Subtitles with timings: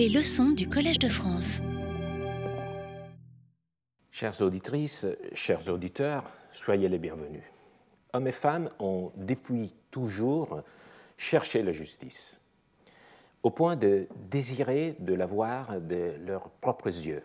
[0.00, 1.60] Les leçons du Collège de France.
[4.10, 7.42] Chères auditrices, chers auditeurs, soyez les bienvenus.
[8.14, 10.62] Hommes et femmes ont depuis toujours
[11.18, 12.40] cherché la justice,
[13.42, 17.22] au point de désirer de la voir de leurs propres yeux.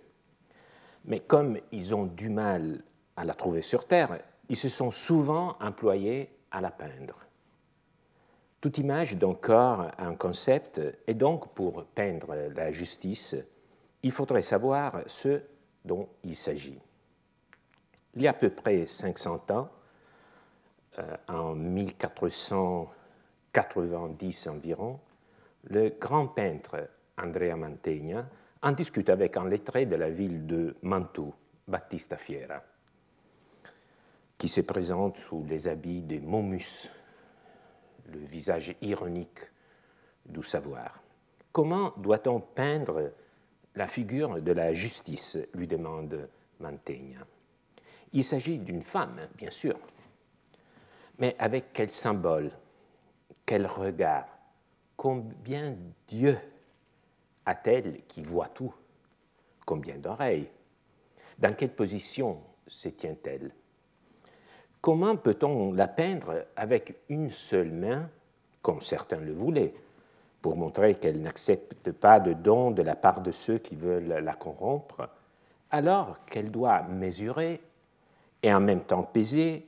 [1.06, 2.84] Mais comme ils ont du mal
[3.16, 4.20] à la trouver sur Terre,
[4.50, 7.22] ils se sont souvent employés à la peindre.
[8.66, 13.36] Toute image d'un corps un concept, et donc pour peindre la justice,
[14.02, 15.44] il faudrait savoir ce
[15.84, 16.80] dont il s'agit.
[18.16, 19.70] Il y a à peu près 500 ans,
[20.98, 25.00] euh, en 1490 environ,
[25.66, 26.90] le grand peintre
[27.20, 28.28] Andrea Mantegna
[28.64, 31.36] en discute avec un lettré de la ville de Mantoue,
[31.68, 32.64] Battista Fiera,
[34.40, 36.90] qui se présente sous les habits de Momus,
[38.12, 39.40] le visage ironique
[40.26, 41.02] du savoir.
[41.52, 43.12] Comment doit-on peindre
[43.76, 47.20] la figure de la justice lui demande Mantegna.
[48.14, 49.78] Il s'agit d'une femme, bien sûr,
[51.20, 52.52] mais avec quel symbole,
[53.46, 54.28] quel regard,
[54.96, 55.76] combien
[56.08, 56.38] Dieu
[57.46, 58.74] a-t-elle qui voit tout,
[59.66, 60.50] combien d'oreilles,
[61.38, 63.52] dans quelle position se tient-elle?
[64.86, 68.08] Comment peut-on la peindre avec une seule main,
[68.62, 69.74] comme certains le voulaient,
[70.44, 74.34] pour montrer qu'elle n'accepte pas de dons de la part de ceux qui veulent la
[74.36, 75.10] corrompre,
[75.72, 77.62] alors qu'elle doit mesurer
[78.44, 79.68] et en même temps peser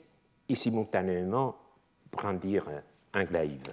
[0.50, 1.56] et simultanément
[2.12, 2.70] brandir
[3.16, 3.72] un glaive?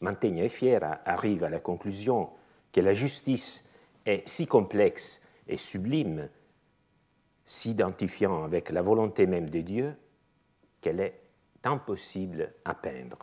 [0.00, 2.30] Mantegna et Fiera arrivent à la conclusion
[2.72, 3.68] que la justice
[4.06, 6.30] est si complexe et sublime,
[7.44, 9.94] s'identifiant avec la volonté même de Dieu,
[10.80, 11.20] qu'elle est
[11.64, 13.18] impossible à peindre.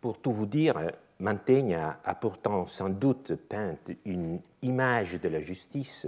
[0.00, 0.74] Pour tout vous dire,
[1.18, 6.06] Mantegna a pourtant sans doute peint une image de la justice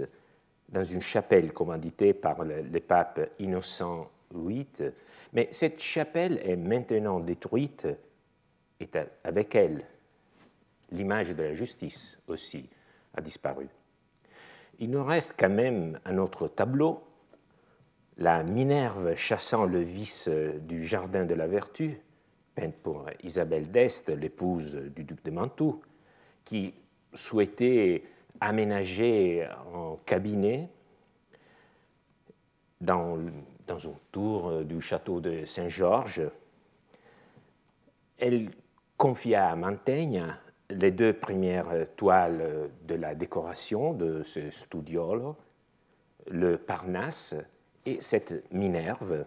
[0.69, 4.65] dans une chapelle commanditée par le, pape Innocent VIII,
[5.33, 7.87] mais cette chapelle est maintenant détruite
[8.79, 8.89] et
[9.23, 9.85] avec elle,
[10.91, 12.67] l'image de la justice aussi
[13.15, 13.67] a disparu.
[14.79, 17.03] Il nous reste quand même un autre tableau
[18.17, 21.99] la Minerve chassant le vice du jardin de la vertu,
[22.55, 25.81] peinte pour Isabelle d'Este, l'épouse du duc de Mantoue,
[26.45, 26.73] qui
[27.13, 28.03] souhaitait
[28.39, 30.69] aménager un cabinet
[32.81, 33.17] dans,
[33.67, 33.77] dans
[34.11, 36.21] tour du château de Saint-Georges.
[38.17, 38.51] Elle
[38.97, 40.25] confia à Montaigne
[40.69, 45.35] les deux premières toiles de la décoration de ce studiolo,
[46.27, 47.35] le Parnasse
[47.85, 49.25] et cette Minerve,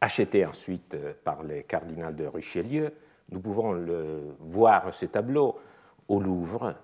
[0.00, 2.92] achetée ensuite par les cardinaux de Richelieu,
[3.30, 5.58] nous pouvons le voir, ce tableau,
[6.08, 6.74] au Louvre,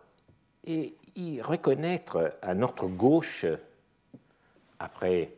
[0.65, 3.47] et y reconnaître à notre gauche,
[4.79, 5.35] après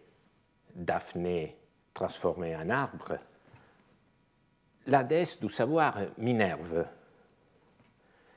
[0.74, 1.56] Daphné
[1.92, 3.18] transformée en arbre,
[4.86, 6.86] la déesse du savoir Minerve,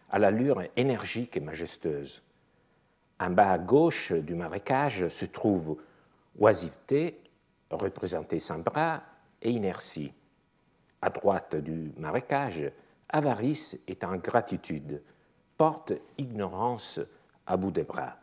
[0.09, 2.22] à l'allure énergique et majestueuse.
[3.19, 5.78] En bas à gauche du marécage se trouve
[6.40, 7.22] oisiveté,
[7.69, 9.03] représentée sans bras,
[9.41, 10.12] et inertie.
[11.01, 12.72] À droite du marécage,
[13.09, 15.03] avarice est ingratitude,
[15.57, 17.00] porte ignorance
[17.45, 18.18] à bout des bras.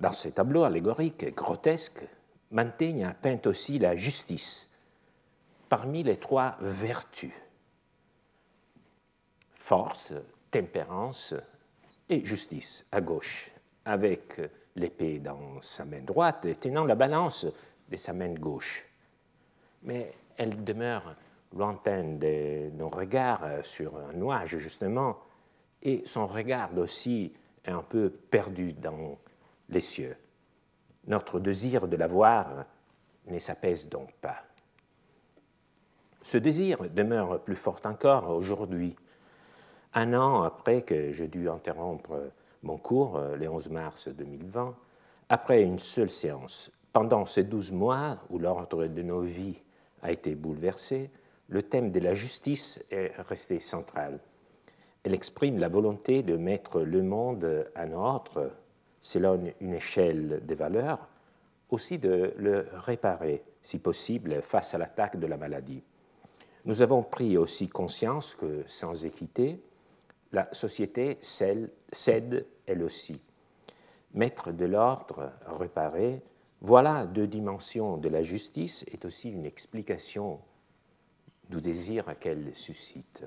[0.00, 2.06] Dans ces tableaux allégoriques grotesques,
[2.50, 4.72] Mantegna peint aussi la justice
[5.68, 7.32] parmi les trois vertus
[9.64, 10.12] force,
[10.50, 11.34] tempérance
[12.10, 13.50] et justice à gauche,
[13.86, 14.38] avec
[14.76, 17.46] l'épée dans sa main droite et tenant la balance
[17.88, 18.86] de sa main gauche.
[19.82, 21.14] Mais elle demeure
[21.52, 25.18] lointaine de nos regards sur un nuage, justement,
[25.82, 27.32] et son regard aussi
[27.64, 29.18] est un peu perdu dans
[29.68, 30.16] les cieux.
[31.06, 32.64] Notre désir de la voir
[33.26, 34.42] ne s'apaise donc pas.
[36.22, 38.96] Ce désir demeure plus fort encore aujourd'hui,
[39.92, 42.18] un an après que j'ai dû interrompre
[42.64, 44.74] mon cours, euh, le 11 mars 2020,
[45.28, 46.70] après une seule séance.
[46.92, 49.62] Pendant ces douze mois où l'ordre de nos vies
[50.02, 51.10] a été bouleversé,
[51.48, 54.18] le thème de la justice est resté central.
[55.02, 58.50] Elle exprime la volonté de mettre le monde en ordre
[59.00, 61.08] selon une échelle de valeurs,
[61.70, 65.82] aussi de le réparer, si possible, face à l'attaque de la maladie.
[66.64, 69.60] Nous avons pris aussi conscience que, sans équité,
[70.32, 73.20] la société cède elle aussi.
[74.12, 76.22] Mettre de l'ordre, réparer,
[76.60, 80.40] voilà deux dimensions de la justice et aussi une explication
[81.50, 83.24] du désir qu'elle suscite.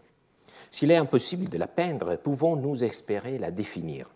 [0.72, 4.10] S'il est impossible de la peindre, pouvons-nous espérer la définir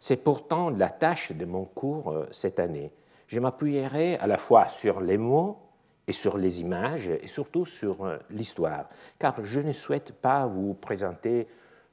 [0.00, 2.92] C'est pourtant la tâche de mon cours euh, cette année.
[3.26, 5.58] Je m'appuierai à la fois sur les mots
[6.06, 8.88] et sur les images et surtout sur euh, l'histoire,
[9.18, 11.46] car je ne souhaite pas vous présenter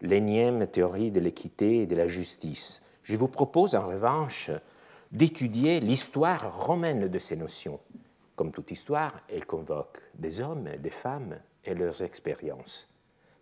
[0.05, 2.81] l'énième théorie de l'équité et de la justice.
[3.03, 4.51] Je vous propose en revanche
[5.11, 7.79] d'étudier l'histoire romaine de ces notions.
[8.35, 12.89] Comme toute histoire, elle convoque des hommes, des femmes et leurs expériences.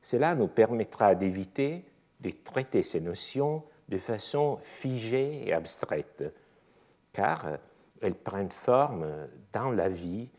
[0.01, 1.86] Cela nous permettra d'éviter
[2.19, 6.24] de traiter ces notions de façon figée et abstraite,
[7.12, 7.57] car
[8.01, 10.30] elles prennent forme dans la vie,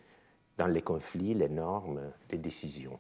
[0.57, 2.01] dans les conflits, les normes,
[2.31, 2.99] les décisions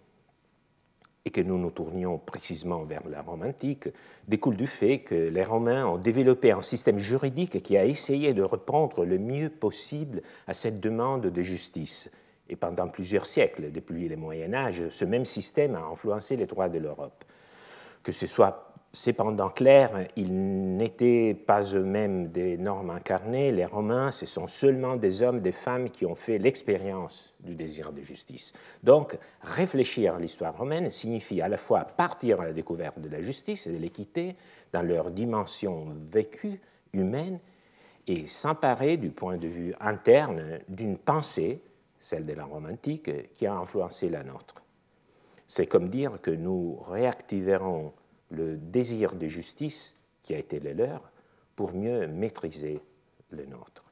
[1.24, 3.88] et que nous nous tournions précisément vers la Rome antique,
[4.28, 8.42] découle du fait que les Romains ont développé un système juridique qui a essayé de
[8.42, 12.10] répondre le mieux possible à cette demande de justice.
[12.50, 16.68] Et pendant plusieurs siècles, depuis le Moyen Âge, ce même système a influencé les droits
[16.68, 17.24] de l'Europe.
[18.02, 23.50] Que ce soit Cependant clair, ils n'étaient pas eux-mêmes des normes incarnées.
[23.50, 27.92] Les Romains, ce sont seulement des hommes, des femmes qui ont fait l'expérience du désir
[27.92, 28.52] de justice.
[28.84, 33.20] Donc, réfléchir à l'histoire romaine signifie à la fois partir à la découverte de la
[33.20, 34.36] justice et de l'équité
[34.72, 36.60] dans leur dimension vécue,
[36.92, 37.40] humaine,
[38.06, 41.60] et s'emparer du point de vue interne d'une pensée,
[41.98, 44.62] celle de la Rome antique, qui a influencé la nôtre.
[45.48, 47.92] C'est comme dire que nous réactiverons
[48.34, 51.10] le désir de justice qui a été le leur
[51.56, 52.80] pour mieux maîtriser
[53.30, 53.84] le nôtre.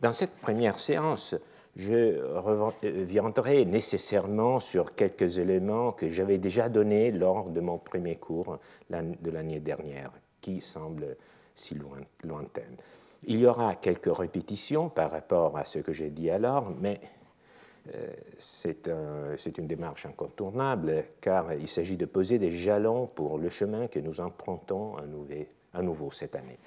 [0.00, 1.34] Dans cette première séance,
[1.76, 8.58] je reviendrai nécessairement sur quelques éléments que j'avais déjà donnés lors de mon premier cours
[8.90, 10.10] de l'année dernière,
[10.40, 11.16] qui semblent
[11.54, 11.78] si
[12.22, 12.76] lointaines.
[13.24, 17.00] Il y aura quelques répétitions par rapport à ce que j'ai dit alors, mais
[18.38, 18.88] c'est
[19.58, 24.20] une démarche incontournable car il s'agit de poser des jalons pour le chemin que nous
[24.20, 24.96] empruntons
[25.72, 26.58] à nouveau cette année.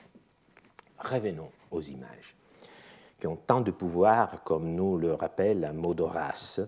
[0.99, 2.35] Revenons aux images,
[3.19, 6.61] qui ont tant de pouvoir comme nous le rappelle la mot d'Horace.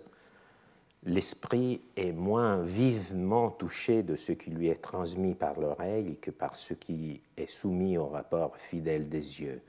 [1.04, 6.56] L'esprit est moins vivement touché de ce qui lui est transmis par l'oreille que par
[6.56, 9.62] ce qui est soumis au rapport fidèle des yeux,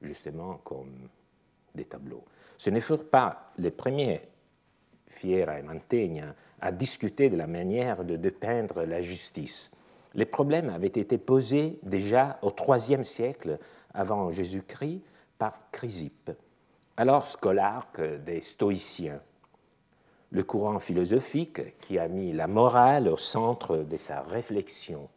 [0.00, 1.08] justement comme
[1.74, 2.24] des tableaux.
[2.60, 4.20] Ce ne furent pas les premiers,
[5.06, 9.70] Fiera et Mantegna, à discuter de la manière de dépeindre la justice.
[10.12, 13.58] Les problèmes avaient été posés déjà au IIIe siècle
[13.94, 15.00] avant Jésus-Christ
[15.38, 16.32] par Chrysippe,
[16.98, 19.22] alors scolarque des stoïciens,
[20.30, 25.08] le courant philosophique qui a mis la morale au centre de sa réflexion.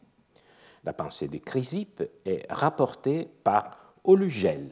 [0.85, 4.69] La pensée de Chrysippe est rapportée par Olugel,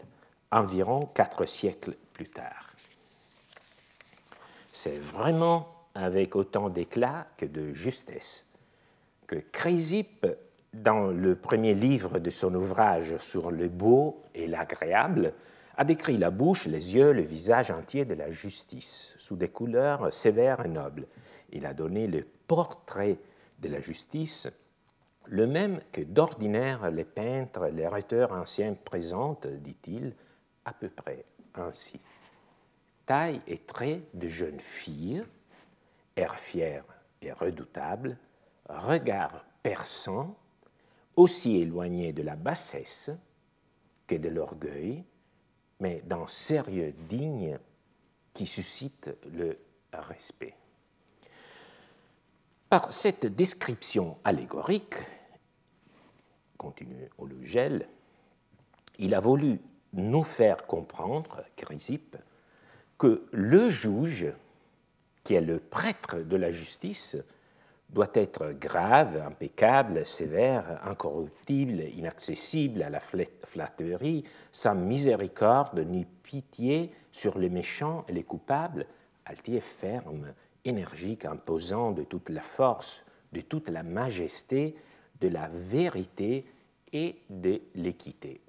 [0.54, 1.98] environ quatre siècles
[4.72, 8.46] C'est vraiment avec autant d'éclat que de justesse
[9.32, 10.28] que Chrysippe,
[10.74, 15.34] dans le premier livre de son ouvrage sur le beau et l'agréable,
[15.78, 20.12] a décrit la bouche, les yeux, le visage entier de la justice, sous des couleurs
[20.12, 21.08] sévères et nobles.
[21.54, 23.20] Il a donné le portrait
[23.60, 24.50] de la justice,
[25.28, 30.14] le même que d'ordinaire les peintres, les rhéteurs anciens présentent, dit-il,
[30.66, 31.24] à peu près
[31.56, 32.02] ainsi.
[33.06, 35.24] Taille et traits de jeune fille,
[36.16, 36.84] air fier
[37.22, 38.18] et redoutable,
[38.70, 40.36] regard perçant,
[41.16, 43.12] aussi éloigné de la bassesse
[44.08, 45.04] que de l'orgueil,
[45.80, 47.58] mais d'un sérieux digne
[48.34, 49.58] qui suscite le
[49.94, 50.56] respect.
[52.70, 54.96] Par cette description allégorique,
[56.58, 57.90] continue Olugel,
[58.98, 59.60] il a voulu
[59.94, 62.16] nous faire comprendre, Chrysippe,
[63.02, 64.32] que le juge,
[65.24, 67.18] qui est le prêtre de la justice,
[67.90, 77.40] doit être grave, impeccable, sévère, incorruptible, inaccessible à la flatterie, sans miséricorde ni pitié sur
[77.40, 78.86] les méchants et les coupables,
[79.26, 83.04] altier ferme, énergique, imposant de toute la force,
[83.34, 84.76] de toute la majesté,
[85.20, 86.46] de la vérité
[86.94, 88.42] et de l'équité.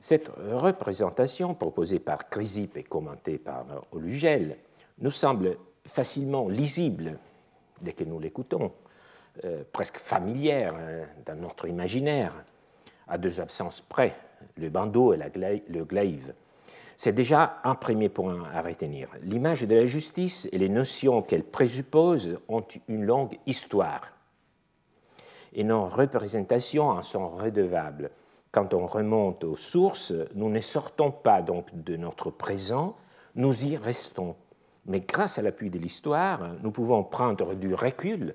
[0.00, 4.56] Cette représentation proposée par Chrysippe et commentée par Olugel
[4.98, 7.18] nous semble facilement lisible
[7.80, 8.72] dès que nous l'écoutons,
[9.44, 12.32] euh, presque familière hein, dans notre imaginaire,
[13.08, 14.16] à deux absences près,
[14.56, 15.18] le bandeau et
[15.68, 16.34] le glaive.
[16.96, 19.08] C'est déjà un premier point à retenir.
[19.22, 24.16] L'image de la justice et les notions qu'elle présuppose ont une longue histoire
[25.56, 28.10] et nos représentations en sont redevables
[28.56, 32.96] quand on remonte aux sources, nous ne sortons pas donc de notre présent,
[33.34, 34.34] nous y restons.
[34.86, 38.34] Mais grâce à l'appui de l'histoire, nous pouvons prendre du recul,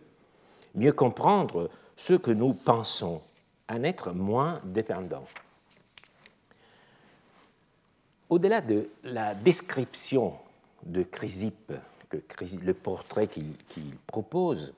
[0.76, 3.20] mieux comprendre ce que nous pensons,
[3.68, 5.26] en être moins dépendants.
[8.30, 10.36] Au-delà de la description
[10.84, 11.74] de Chrysippe,
[12.64, 14.72] le portrait qu'il propose,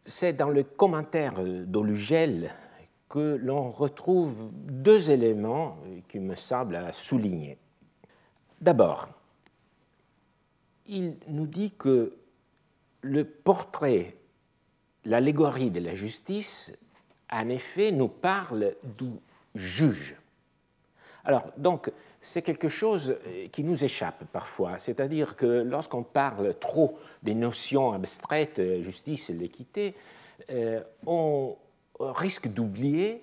[0.00, 2.54] c'est dans le commentaire d'Olugel
[3.12, 5.76] que l'on retrouve deux éléments
[6.08, 7.58] qui me semblent à souligner.
[8.62, 9.06] D'abord,
[10.86, 12.16] il nous dit que
[13.02, 14.16] le portrait,
[15.04, 16.74] l'allégorie de la justice,
[17.30, 19.10] en effet, nous parle du
[19.54, 20.16] juge.
[21.26, 21.92] Alors, donc,
[22.22, 23.16] c'est quelque chose
[23.52, 24.78] qui nous échappe parfois.
[24.78, 29.94] C'est-à-dire que lorsqu'on parle trop des notions abstraites, justice et l'équité,
[30.50, 31.56] euh, on
[32.10, 33.22] risque d'oublier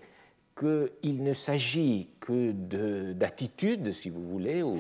[0.58, 2.52] qu'il ne s'agit que
[3.14, 4.78] d'attitudes, si vous voulez, ou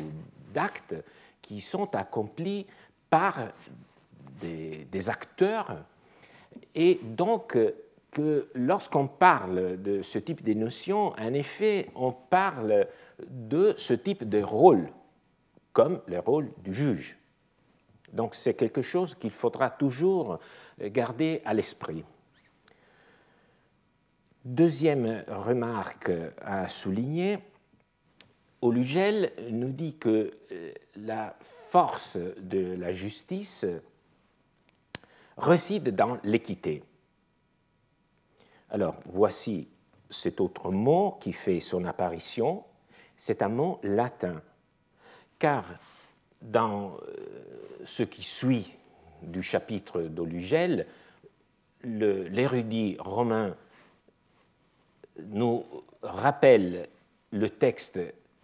[0.53, 0.95] d'actes
[1.41, 2.65] qui sont accomplis
[3.09, 3.35] par
[4.41, 5.83] des, acteurs,
[6.75, 7.57] et donc
[8.11, 12.87] que lorsqu'on parle de ce type de notions, en effet, on parle
[13.27, 14.89] de ce type de rôle,
[15.73, 17.17] comme le rôle du juge.
[18.13, 20.39] Donc c'est quelque chose qu'il faudra toujours
[20.79, 22.03] garder à l'esprit.
[24.45, 27.39] Deuxième remarque à souligner,
[28.61, 33.65] Olugel nous dit que euh, la force de la justice
[35.37, 36.83] réside dans l'équité.
[38.69, 39.67] Alors, voici
[40.09, 42.63] cet autre mot qui fait son apparition.
[43.17, 44.41] C'est un mot latin,
[45.37, 45.65] car
[46.41, 48.73] dans euh, ce qui suit
[49.21, 50.87] du chapitre d'Olugel,
[51.83, 53.57] l'érudit romain
[55.27, 55.63] nous
[56.01, 56.87] rappelle
[57.31, 57.99] le texte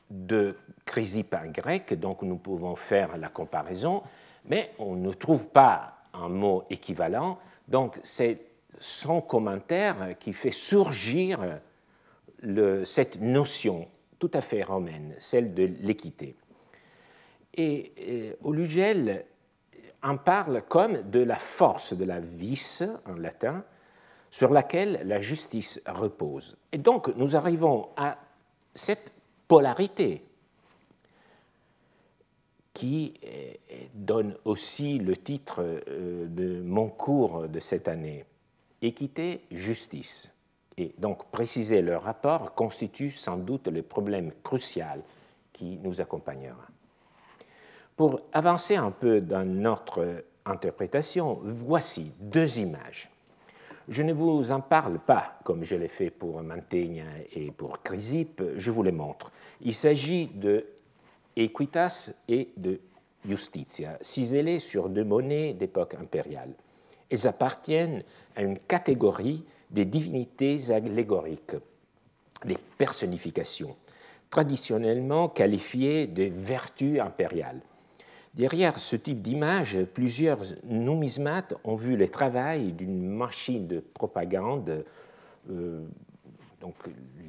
[0.09, 0.55] de
[0.85, 4.03] Chrysippe grec, donc nous pouvons faire la comparaison,
[4.45, 8.39] mais on ne trouve pas un mot équivalent, donc c'est
[8.79, 11.59] son commentaire qui fait surgir
[12.83, 13.87] cette notion
[14.19, 16.35] tout à fait romaine, celle de l'équité.
[17.53, 19.25] Et, et Olugel
[20.03, 23.63] en parle comme de la force de la vis en latin,
[24.35, 26.57] sur laquelle la justice repose.
[26.73, 28.17] Et donc nous arrivons à
[28.73, 29.13] cette
[29.47, 30.25] polarité
[32.73, 33.53] qui euh,
[33.93, 38.25] donne aussi le titre euh, de mon cours de cette année,
[38.81, 40.33] Équité, justice.
[40.75, 45.01] Et donc préciser leur rapport constitue sans doute le problème crucial
[45.53, 46.67] qui nous accompagnera.
[47.95, 53.09] Pour avancer un peu dans notre interprétation, voici deux images.
[53.87, 58.41] Je ne vous en parle pas comme je l'ai fait pour Mantegna et pour Chrysippe,
[58.55, 59.31] je vous les montre.
[59.61, 60.65] Il s'agit de
[61.35, 62.79] Equitas et de
[63.27, 66.53] Justitia, ciselés sur deux monnaies d'époque impériale.
[67.09, 68.03] Elles appartiennent
[68.35, 71.55] à une catégorie des divinités allégoriques,
[72.43, 73.75] des personnifications,
[74.31, 77.61] traditionnellement qualifiées de vertus impériales.
[78.35, 84.83] Derrière ce type d'image, plusieurs numismates ont vu le travail d'une machine de propagande.
[85.49, 85.85] Euh,
[86.59, 86.75] donc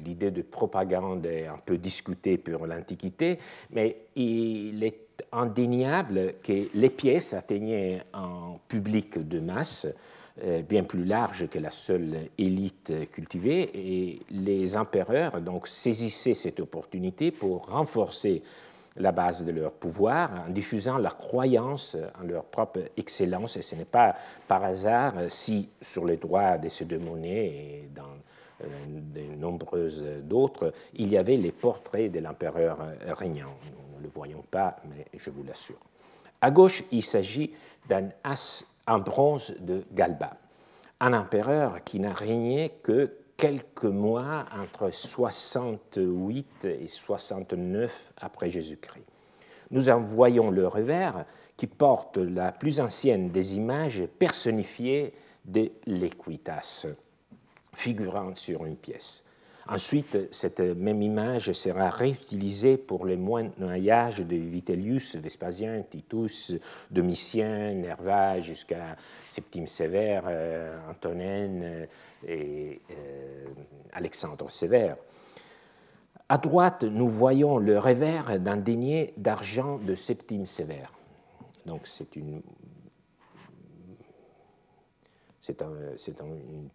[0.03, 3.39] l'idée de propagande est un peu discutée pour l'Antiquité,
[3.71, 9.87] mais il est indéniable que les pièces atteignaient un public de masse
[10.43, 16.59] euh, bien plus large que la seule élite cultivée, et les empereurs donc saisissaient cette
[16.59, 18.43] opportunité pour renforcer
[18.97, 23.57] la base de leur pouvoir en diffusant la croyance en leur propre excellence.
[23.57, 24.15] Et ce n'est pas
[24.47, 28.03] par hasard si sur les droits de ces deux monnaies et dans
[28.63, 32.79] euh, de nombreuses d'autres, il y avait les portraits de l'empereur
[33.17, 33.53] régnant.
[33.65, 35.79] Nous ne le voyons pas, mais je vous l'assure.
[36.41, 37.51] À gauche, il s'agit
[37.87, 40.37] d'un as en bronze de Galba,
[40.99, 49.05] un empereur qui n'a régné que quelques mois entre 68 et 69 après Jésus-Christ.
[49.69, 51.25] Nous en voyons le revers
[51.55, 55.13] qui porte la plus ancienne des images personnifiées
[55.45, 56.87] de l'Equitas,
[57.73, 59.23] figurant sur une pièce.
[59.69, 66.55] Ensuite, cette même image sera réutilisée pour les moyennages de Vitellius, Vespasien, Titus,
[66.89, 68.95] Domitien, Nerva, jusqu'à
[69.27, 71.85] Septime Sévère, euh, Antonine euh,
[72.25, 73.45] et euh,
[73.93, 74.97] Alexandre Sévère.
[76.29, 80.91] À droite, nous voyons le revers d'un denier d'argent de Septime Sévère.
[81.65, 82.41] Donc c'est une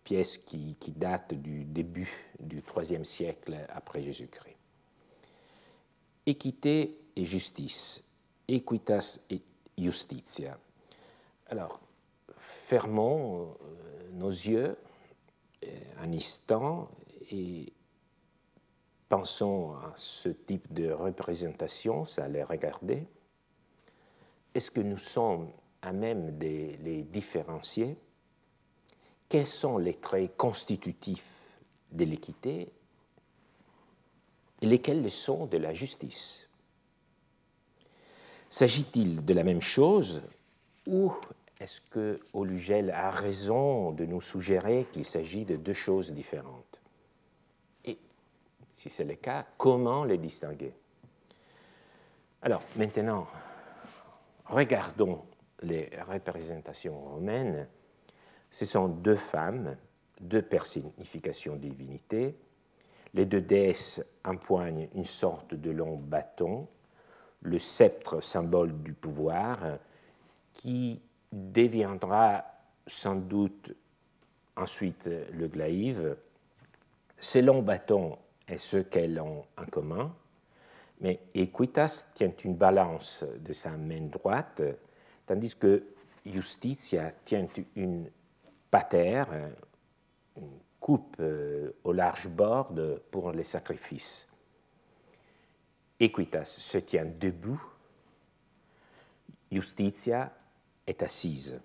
[0.05, 4.57] pièce qui, date du début du IIIe siècle après Jésus-Christ.
[6.25, 8.05] Équité et justice,
[8.49, 9.43] equitas et
[9.77, 10.59] justitia.
[11.49, 11.81] Alors,
[12.37, 14.77] fermons euh, nos yeux
[15.99, 16.90] un instant
[17.31, 17.73] et
[19.09, 23.07] pensons à ce type de représentation, ça allait regarder.
[24.54, 25.50] Est-ce que nous sommes
[25.83, 27.97] à même de les différencier?
[29.28, 32.73] Quels sont les traits constitutifs de l'équité
[34.61, 36.49] et lesquels le sont de la justice?
[38.50, 40.23] S'agit-il de la même chose
[40.87, 41.12] ou
[41.62, 46.81] est-ce que Olugel a raison de nous suggérer qu'il s'agit de deux choses différentes?
[47.85, 47.99] Et
[48.73, 50.75] si c'est le cas, comment les distinguer?
[52.42, 53.28] Alors maintenant,
[54.47, 55.23] regardons
[55.62, 57.69] les représentations romaines.
[58.50, 59.76] Ce sont deux femmes,
[60.21, 62.37] deux personnifications de divinité.
[63.14, 66.66] Les deux déesses empoignent une sorte de long bâton,
[67.42, 69.78] le sceptre symbole du pouvoir,
[70.54, 71.00] qui
[71.33, 72.45] deviendra
[72.87, 73.75] sans doute
[74.57, 76.17] ensuite le glaive.
[77.19, 80.15] Ces longs bâtons est ce qu'elles ont en commun,
[81.01, 84.62] mais Equitas tient une balance de sa main droite,
[85.27, 85.85] tandis que
[86.27, 88.11] Justitia tient une
[88.71, 89.29] patère,
[90.37, 92.73] une coupe euh, au large bord
[93.11, 94.29] pour les sacrifices.
[95.99, 97.62] Equitas se tient debout,
[99.51, 100.33] Justitia
[100.87, 101.61] est assise.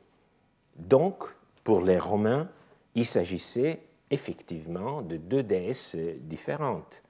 [0.75, 1.23] Donc,
[1.63, 2.49] pour les Romains,
[2.95, 7.03] il s'agissait effectivement de deux déesses différentes,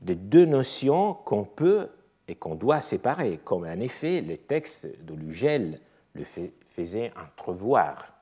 [0.00, 1.88] de deux notions qu'on peut
[2.28, 5.80] et qu'on doit séparer, comme en effet le texte de Lugel
[6.14, 8.12] le faisait entrevoir.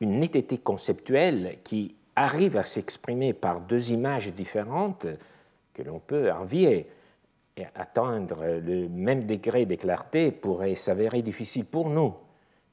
[0.00, 5.06] Une netteté conceptuelle qui arrive à s'exprimer par deux images différentes
[5.74, 6.86] que l'on peut envier
[7.60, 12.14] et atteindre le même degré de clarté pourrait s'avérer difficile pour nous.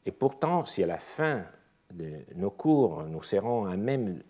[0.05, 1.43] Et pourtant, si à la fin
[1.93, 4.21] de nos cours, nous serons à même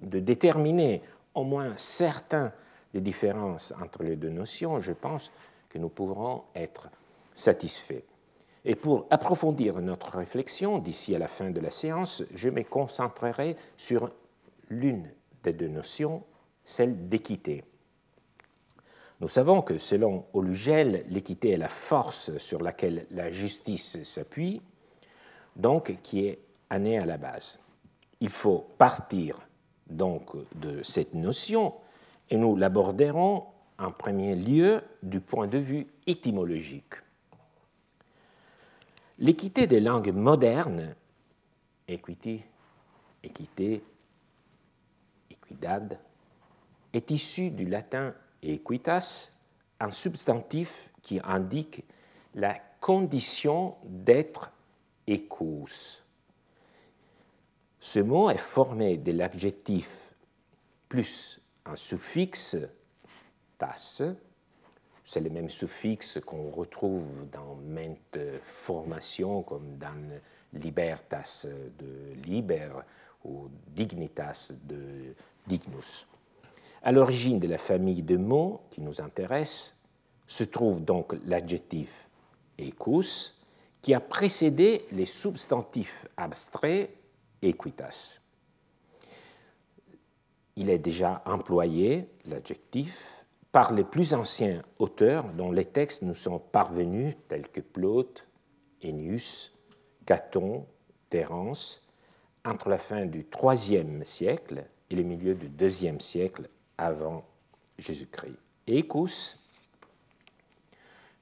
[0.00, 1.02] de déterminer
[1.34, 2.52] au moins certaines
[2.92, 5.32] des différences entre les deux notions, je pense
[5.68, 6.88] que nous pourrons être
[7.32, 8.04] satisfaits.
[8.64, 13.56] Et pour approfondir notre réflexion d'ici à la fin de la séance, je me concentrerai
[13.76, 14.10] sur
[14.70, 15.10] l'une
[15.42, 16.22] des deux notions,
[16.64, 17.64] celle d'équité.
[19.20, 24.60] Nous savons que selon Olugel, l'équité est la force sur laquelle la justice s'appuie,
[25.56, 27.60] donc qui est année à la base.
[28.20, 29.38] Il faut partir
[29.88, 31.74] donc de cette notion
[32.30, 33.44] et nous l'aborderons
[33.78, 36.94] en premier lieu du point de vue étymologique.
[39.18, 40.94] L'équité des langues modernes,
[41.86, 42.42] equity,
[43.22, 43.82] équité,
[45.30, 45.98] equidad,
[46.92, 48.14] est issue du latin
[48.52, 49.32] equitas,
[49.80, 51.84] un substantif qui indique
[52.34, 54.50] la condition d'être
[55.06, 56.02] écous.
[57.80, 60.14] Ce mot est formé de l'adjectif
[60.88, 62.56] plus un suffixe
[63.58, 64.02] tas,
[65.04, 70.20] c'est le même suffixe qu'on retrouve dans maintes formations, comme dans
[70.54, 71.46] libertas
[71.78, 72.70] de liber
[73.24, 75.14] ou dignitas de
[75.46, 76.06] dignus.
[76.86, 79.82] À l'origine de la famille de mots qui nous intéresse
[80.26, 82.10] se trouve donc l'adjectif
[82.60, 83.40] ecus,
[83.80, 86.90] qui a précédé les substantifs abstraits
[87.40, 88.20] equitas.
[90.56, 96.38] Il est déjà employé, l'adjectif, par les plus anciens auteurs dont les textes nous sont
[96.38, 98.28] parvenus, tels que Plaute,
[98.84, 99.54] Ennius,
[100.04, 100.66] Caton,
[101.08, 101.88] Terence,
[102.44, 107.24] entre la fin du IIIe siècle et le milieu du IIe siècle avant
[107.78, 108.38] Jésus-Christ.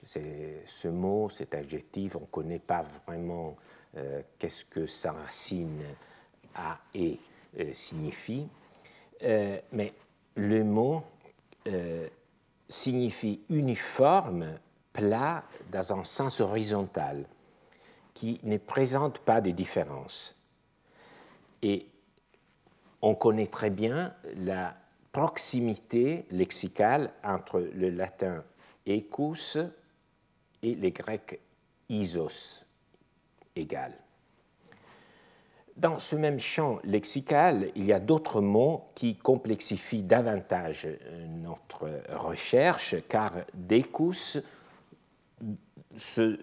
[0.03, 3.57] C'est ce mot, cet adjectif, on ne connaît pas vraiment
[3.97, 5.83] euh, qu'est-ce que sa racine
[6.55, 7.19] a et
[7.59, 8.49] euh, signifie,
[9.23, 9.93] euh, mais
[10.35, 11.05] le mot
[12.69, 14.59] signifie uniforme,
[14.93, 17.25] plat, dans un sens horizontal,
[18.15, 20.37] qui ne présente pas de différence.
[21.61, 21.87] Et
[23.01, 24.75] on connaît très bien la
[25.13, 28.43] proximité lexicale entre le latin
[28.89, 29.59] ecus
[30.63, 31.39] et les grecs
[31.89, 32.65] isos,
[33.55, 33.93] égal.
[35.77, 40.89] Dans ce même champ lexical, il y a d'autres mots qui complexifient davantage
[41.43, 44.39] notre recherche, car decus
[45.97, 46.39] se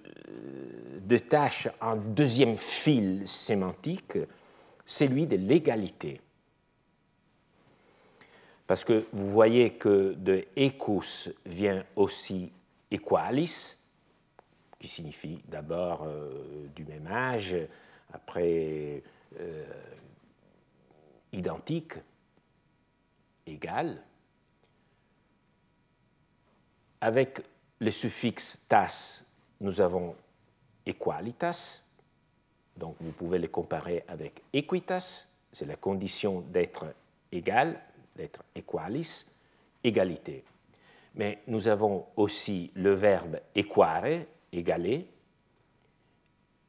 [1.01, 4.17] détache un deuxième fil sémantique,
[4.86, 6.21] celui de l'égalité
[8.69, 12.51] parce que vous voyez que de ecus vient aussi
[12.91, 13.79] equalis,
[14.77, 16.08] qui signifie d'abord
[16.75, 17.58] du même âge,
[18.13, 19.01] après
[21.34, 21.93] identique,
[23.47, 24.03] égal.
[27.01, 27.41] Avec
[27.79, 29.23] le suffixe tas,
[29.62, 30.15] nous avons
[30.86, 31.82] equalitas,
[32.77, 36.86] donc vous pouvez les comparer avec equitas, c'est la condition d'être
[37.32, 37.82] égal,
[38.19, 39.25] d'être equalis,
[39.84, 40.43] égalité.
[41.15, 45.08] Mais nous avons aussi le verbe equare, égaler,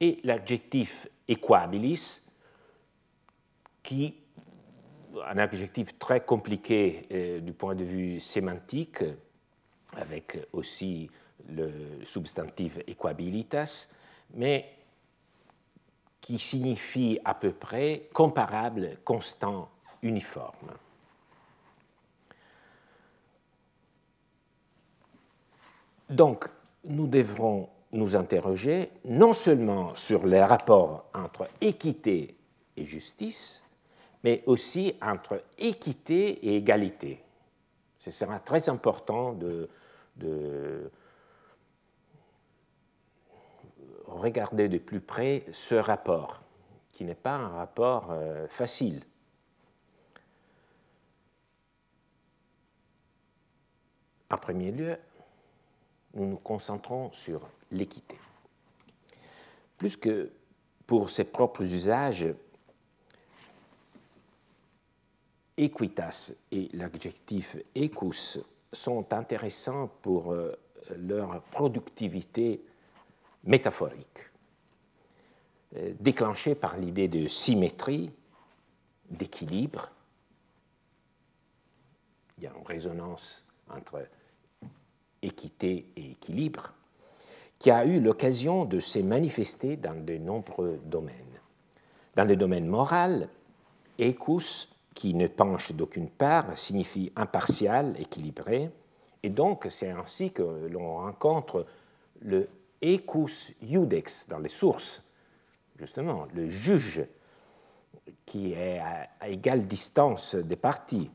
[0.00, 2.22] et l'adjectif equabilis,
[3.82, 4.14] qui
[5.26, 9.02] un adjectif très compliqué euh, du point de vue sémantique,
[9.96, 11.10] avec aussi
[11.48, 13.88] le substantif equabilitas,
[14.34, 14.72] mais
[16.20, 19.68] qui signifie à peu près comparable, constant,
[20.02, 20.70] uniforme.
[26.10, 26.48] Donc,
[26.84, 32.36] nous devrons nous interroger non seulement sur les rapports entre équité
[32.76, 33.62] et justice,
[34.24, 37.22] mais aussi entre équité et égalité.
[38.00, 39.68] Ce sera très important de,
[44.06, 46.42] regarder de plus près ce rapport,
[46.92, 49.00] qui n'est pas un rapport euh, facile.
[54.28, 54.96] En premier lieu,
[56.14, 58.18] nous nous concentrons sur l'équité.
[59.78, 60.30] Plus que
[60.86, 62.26] pour ses propres usages,
[65.56, 68.40] equitas et l'adjectif ecus
[68.72, 70.52] sont intéressants pour euh,
[70.96, 72.64] leur productivité
[73.44, 74.30] métaphorique,
[75.76, 78.10] euh, déclenchée par l'idée de symétrie,
[79.08, 79.90] d'équilibre.
[82.38, 84.06] Il y a une résonance entre
[85.22, 86.72] équité et équilibre,
[87.58, 91.14] qui a eu l'occasion de se manifester dans de nombreux domaines.
[92.16, 93.28] Dans le domaine moral,
[93.98, 98.70] ecus qui ne penche d'aucune part signifie impartial, équilibré,
[99.22, 101.66] et donc c'est ainsi que l'on rencontre
[102.22, 102.48] le
[102.82, 105.02] ecus iudex dans les sources,
[105.78, 107.04] justement, le juge
[108.24, 111.10] qui est à, égale distance des parties.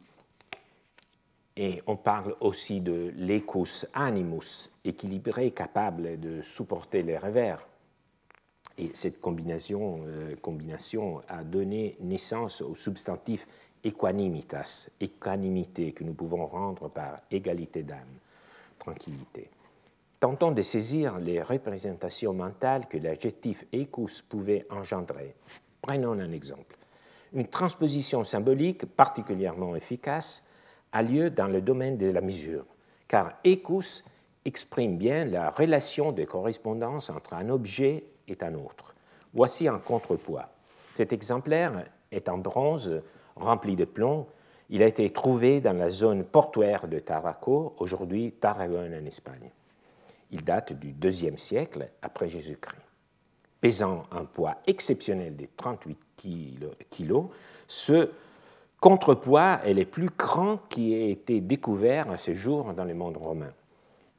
[1.57, 7.65] Et on parle aussi de l'ecus animus, équilibré, capable de supporter les revers.
[8.77, 13.47] Et cette combinaison, euh, combinaison a donné naissance au substantif
[13.85, 18.19] equanimitas, équanimité que nous pouvons rendre par égalité d'âme,
[18.77, 19.49] tranquillité.
[20.19, 25.35] Tentons de saisir les représentations mentales que l'adjectif ecus pouvait engendrer.
[25.81, 26.77] Prenons un exemple.
[27.31, 30.43] Une transposition symbolique particulièrement efficace
[30.91, 32.65] a lieu dans le domaine de la mesure,
[33.07, 34.03] car ecus
[34.45, 38.95] exprime bien la relation de correspondance entre un objet et un autre.
[39.33, 40.49] Voici un contrepoids.
[40.93, 43.01] Cet exemplaire est en bronze
[43.35, 44.27] rempli de plomb.
[44.69, 49.51] Il a été trouvé dans la zone portuaire de Taraco, aujourd'hui Tarragone en Espagne.
[50.31, 52.81] Il date du IIe siècle après Jésus-Christ.
[53.61, 55.97] Pesant un poids exceptionnel de 38
[56.89, 57.25] kilos,
[57.67, 58.09] ce
[58.85, 63.17] contrepoids est le plus grand qui ait été découvert à ce jour dans le monde
[63.17, 63.51] romain.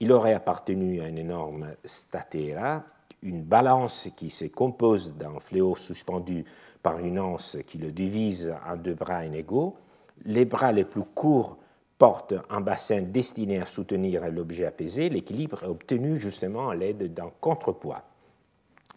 [0.00, 2.82] Il aurait appartenu à une énorme statera,
[3.22, 6.44] une balance qui se compose d'un fléau suspendu
[6.82, 9.76] par une anse qui le divise en deux bras inégaux.
[10.24, 11.58] Les bras les plus courts
[11.96, 15.08] portent un bassin destiné à soutenir l'objet apaisé.
[15.08, 18.02] L'équilibre est obtenu justement à l'aide d'un contrepoids.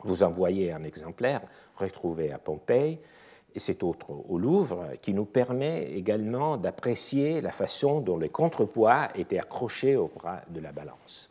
[0.04, 1.42] Vous en voyez un exemplaire
[1.76, 2.98] retrouvé à Pompéi
[3.56, 9.10] et cet autre au Louvre, qui nous permet également d'apprécier la façon dont le contrepoids
[9.16, 11.30] était accroché au bras de la balance.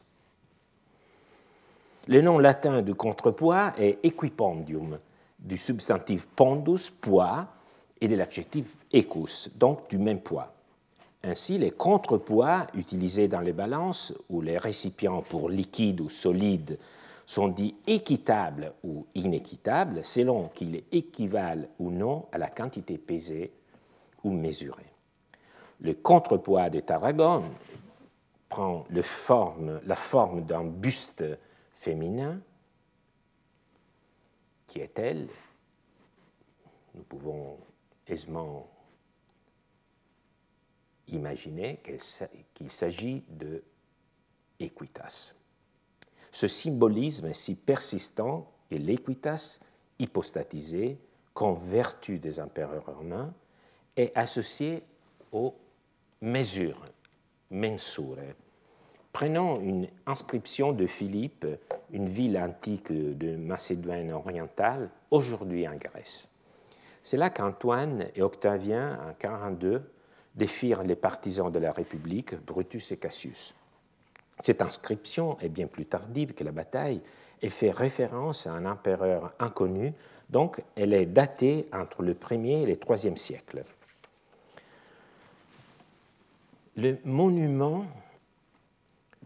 [2.07, 4.99] Le nom latin du contrepoids est equipondium,
[5.39, 7.47] du substantif pondus, poids,
[8.01, 10.53] et de l'adjectif ecus, donc du même poids.
[11.23, 16.79] Ainsi, les contrepoids utilisés dans les balances ou les récipients pour liquide ou solide
[17.29, 23.53] sont dits équitables ou inéquitables selon qu'ils équivalent ou non à la quantité pesée
[24.25, 24.91] ou mesurée.
[25.83, 27.53] Le contrepoids de Tarragone
[28.49, 29.03] prend la
[29.95, 31.23] forme d'un buste
[31.75, 32.41] féminin
[34.67, 35.29] qui est-elle
[36.95, 37.59] Nous pouvons
[38.07, 38.67] aisément
[41.09, 41.79] imaginer
[42.55, 43.63] qu'il s'agit de
[44.59, 45.38] Equitas.
[46.31, 49.61] Ce symbolisme si persistant que l'Equitas,
[49.99, 50.99] hypostatisé
[51.35, 53.33] comme vertu des empereurs romains,
[53.97, 54.83] est associé
[55.33, 55.55] aux
[56.21, 56.85] mesures,
[57.51, 58.19] mensure.
[59.13, 61.47] Prenons une inscription de Philippe
[61.91, 66.29] une ville antique de Macédoine orientale, aujourd'hui en Grèce.
[67.03, 69.83] C'est là qu'Antoine et Octavien, en 42,
[70.35, 73.55] défirent les partisans de la République, Brutus et Cassius.
[74.41, 77.01] Cette inscription est bien plus tardive que la bataille
[77.43, 79.93] et fait référence à un empereur inconnu,
[80.31, 83.63] donc elle est datée entre le 1er et le 3e siècle.
[86.77, 87.87] Le monument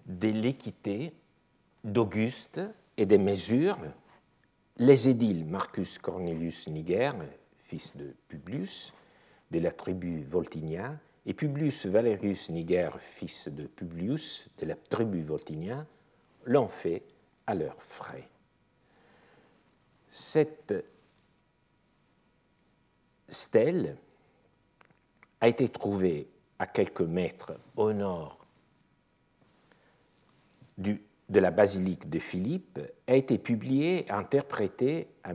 [0.07, 1.13] de l'équité
[1.85, 2.61] d'Auguste
[2.97, 3.79] et des mesures,
[4.79, 7.15] les édiles Marcus Cornelius Niger,
[7.59, 8.93] fils de Publius,
[9.51, 15.87] de la tribu Voltinia, et Publius Valerius Niger, fils de Publius, de la tribu Voltinia,
[16.45, 17.03] l'ont fait
[17.47, 18.29] à leurs frais.
[20.09, 20.75] Cette
[23.29, 23.97] stèle
[25.41, 28.39] a été trouvée à quelques mètres au nord
[30.79, 35.35] de la basilique de Philippe, a été publiée et interprétée en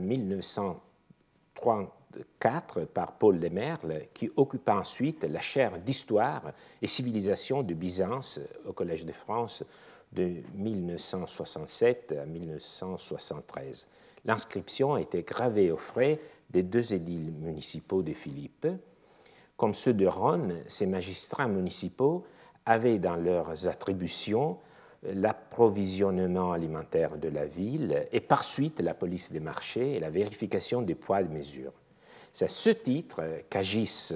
[2.18, 6.52] 1934 par Paul Lemerle, qui occupa ensuite la chaire d'histoire
[6.82, 9.64] et civilisation de Byzance au Collège de France
[10.12, 13.88] de 1967 à 1973.
[14.24, 16.18] L'inscription été gravée aux frais
[16.50, 18.66] des deux édiles municipaux de Philippe.
[19.56, 22.24] Comme ceux de Rome, ces magistrats municipaux
[22.64, 24.58] avaient dans leurs attributions
[25.02, 30.82] l'approvisionnement alimentaire de la ville et par suite la police des marchés et la vérification
[30.82, 31.72] des poids de mesure.
[32.38, 33.20] C'est à ce titre
[33.50, 34.14] qu'agissent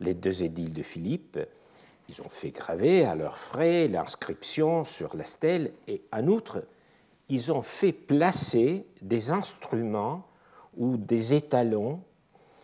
[0.00, 1.38] les deux édiles de Philippe,
[2.08, 6.64] ils ont fait graver à leurs frais l'inscription sur la stèle et en outre,
[7.28, 10.26] ils ont fait placer des instruments
[10.78, 12.00] ou des étalons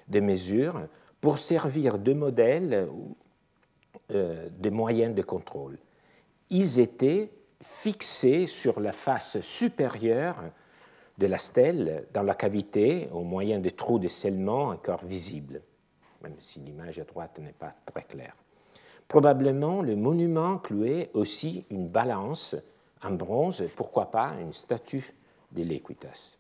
[0.09, 0.81] de mesure
[1.21, 3.15] pour servir de modèle ou
[4.13, 5.77] euh, de moyens de contrôle.
[6.49, 10.45] Ils étaient fixés sur la face supérieure
[11.19, 15.63] de la stèle dans la cavité au moyen de trous de scellement encore visibles,
[16.23, 18.35] même si l'image à droite n'est pas très claire.
[19.07, 22.57] Probablement, le monument clouait aussi une balance
[23.03, 25.15] en bronze, pourquoi pas une statue
[25.53, 26.39] de l'Equitas.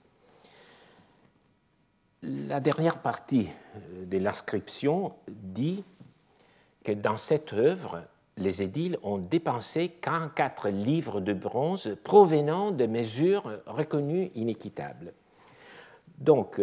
[2.22, 5.84] La dernière partie euh, de l'inscription dit
[6.82, 8.02] que dans cette œuvre,
[8.36, 15.12] les édiles ont dépensé 44 livres de bronze provenant de mesures reconnues inéquitables.
[16.18, 16.60] Donc,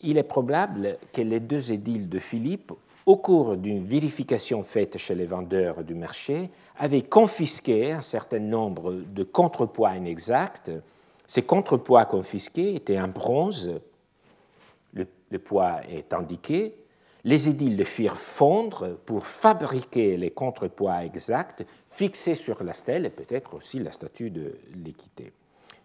[0.00, 2.72] il est probable que les deux édiles de Philippe
[3.06, 8.92] au cours d'une vérification faite chez les vendeurs du marché, avait confisqué un certain nombre
[8.92, 10.70] de contrepoids inexacts.
[11.26, 13.72] Ces contrepoids confisqués étaient en bronze,
[14.94, 16.74] le poids est indiqué.
[17.24, 23.10] Les édiles le firent fondre pour fabriquer les contrepoids exacts fixés sur la stèle et
[23.10, 25.32] peut-être aussi la statue de l'équité.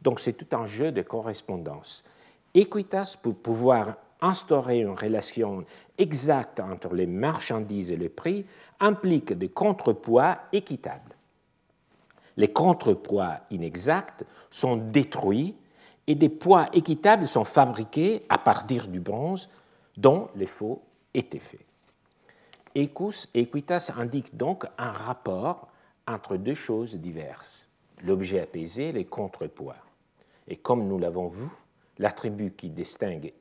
[0.01, 2.03] Donc c'est tout un jeu de correspondance.
[2.55, 5.63] Equitas, pour pouvoir instaurer une relation
[5.97, 8.45] exacte entre les marchandises et le prix
[8.79, 11.15] implique des contrepoids équitables.
[12.35, 15.55] Les contrepoids inexacts sont détruits
[16.07, 19.49] et des poids équitables sont fabriqués à partir du bronze
[19.97, 20.81] dont les faux
[21.17, 21.65] étaient faits.
[22.75, 25.67] Ecus et equitas indiquent donc un rapport
[26.05, 27.67] entre deux choses diverses,
[28.03, 29.75] l'objet apaisé les contrepoids.
[30.47, 31.47] Et comme nous l'avons vu,
[31.97, 33.33] l'attribut qui distingue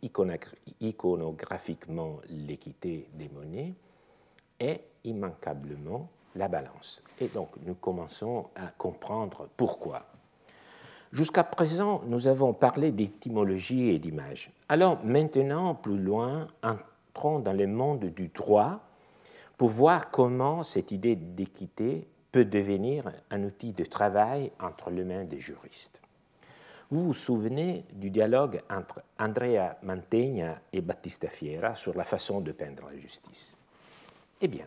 [0.81, 3.75] iconographiquement l'équité des monnaies
[4.59, 7.05] est immanquablement la balance.
[7.21, 10.07] Et donc nous commençons à comprendre pourquoi.
[11.13, 14.51] Jusqu'à présent, nous avons parlé d'étymologie et d'image.
[14.69, 16.49] Alors maintenant, plus loin,
[17.25, 18.81] dans le monde du droit
[19.57, 25.25] pour voir comment cette idée d'équité peut devenir un outil de travail entre les mains
[25.25, 26.01] des juristes.
[26.91, 32.53] Vous vous souvenez du dialogue entre Andrea Mantegna et Battista Fiera sur la façon de
[32.53, 33.57] peindre la justice?
[34.41, 34.67] Eh bien,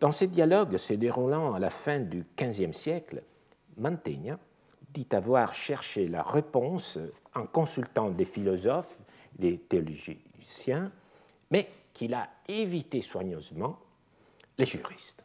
[0.00, 3.22] dans ce dialogue se déroulant à la fin du XVe siècle,
[3.76, 4.38] Mantegna
[4.92, 6.98] dit avoir cherché la réponse
[7.34, 8.98] en consultant des philosophes,
[9.38, 10.90] des théologiens,
[11.50, 13.78] mais qu'il a évité soigneusement
[14.58, 15.24] les juristes.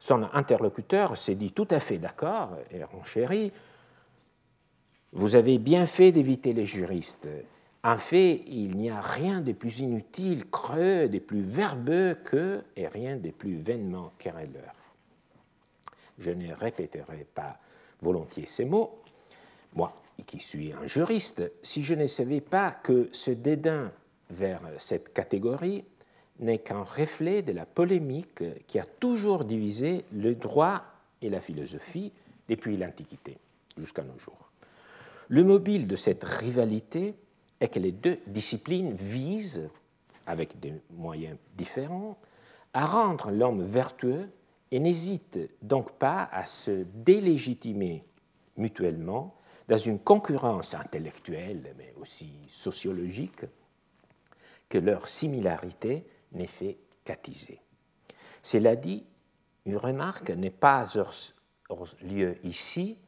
[0.00, 3.52] Son interlocuteur s'est dit tout à fait d'accord et renchéri
[5.12, 7.28] vous avez bien fait d'éviter les juristes.
[7.82, 12.86] En fait, il n'y a rien de plus inutile, creux, de plus verbeux que, et
[12.88, 14.74] rien de plus vainement querelleur.
[16.18, 17.58] Je ne répéterai pas
[18.02, 19.00] volontiers ces mots.
[19.74, 19.94] Moi,
[20.26, 23.92] qui suis un juriste, si je ne savais pas que ce dédain
[24.30, 25.84] vers cette catégorie
[26.40, 30.84] n'est qu'un reflet de la polémique qui a toujours divisé le droit
[31.20, 32.12] et la philosophie
[32.48, 33.38] depuis l'Antiquité
[33.76, 34.50] jusqu'à nos jours.
[35.28, 37.14] Le mobile de cette rivalité
[37.60, 39.68] est que les deux disciplines visent,
[40.26, 42.16] avec des moyens différents,
[42.72, 44.28] à rendre l'homme vertueux
[44.70, 48.04] et n'hésitent donc pas à se délégitimer
[48.56, 49.34] mutuellement
[49.68, 53.44] dans une concurrence intellectuelle, mais aussi sociologique,
[54.68, 57.60] que leur similarité n'est fait qu'attiser.
[58.42, 59.04] Cela dit,
[59.66, 62.98] une remarque n'est pas hors lieu ici.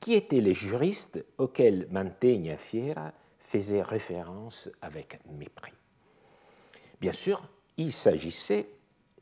[0.00, 5.72] Qui étaient les juristes auxquels Mantegna Fiera faisait référence avec mépris?
[7.00, 7.42] Bien sûr,
[7.76, 8.68] il s'agissait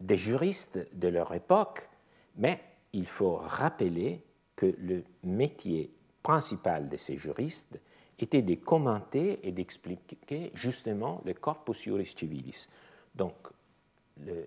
[0.01, 1.89] des juristes de leur époque,
[2.37, 2.61] mais
[2.93, 4.25] il faut rappeler
[4.57, 7.81] que le métier principal de ces juristes
[8.23, 12.69] était de commenter et d'expliquer justement le corpus juris civilis,
[13.15, 13.35] donc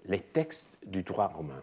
[0.05, 1.61] les textes du droit romain.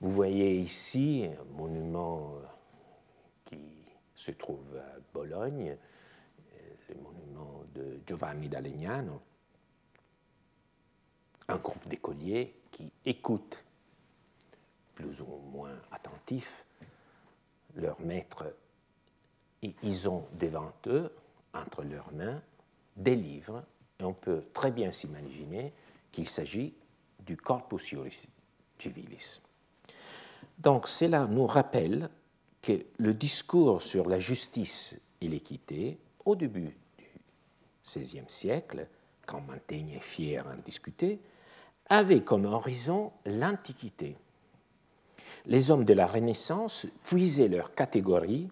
[0.00, 2.46] Vous voyez ici un monument euh,
[3.46, 3.58] qui
[4.14, 9.22] se trouve à Bologne, euh, le monument de Giovanni d'Alegnano,
[11.48, 13.64] un groupe d'écoliers qui écoutent
[14.94, 16.66] plus ou moins attentifs
[17.76, 18.44] leur maître
[19.82, 21.12] ils ont devant eux,
[21.54, 22.40] entre leurs mains,
[22.96, 23.62] des livres
[24.00, 25.72] et on peut très bien s'imaginer
[26.12, 26.74] qu'il s'agit
[27.20, 28.26] du Corpus Juris
[28.78, 29.40] Civilis.
[30.58, 32.08] Donc cela nous rappelle
[32.62, 37.04] que le discours sur la justice et l'équité, au début du
[37.84, 38.86] XVIe siècle,
[39.26, 41.20] quand Montaigne est fier en discuter,
[41.88, 44.16] avait comme horizon l'Antiquité.
[45.46, 48.48] Les hommes de la Renaissance puisaient leurs catégories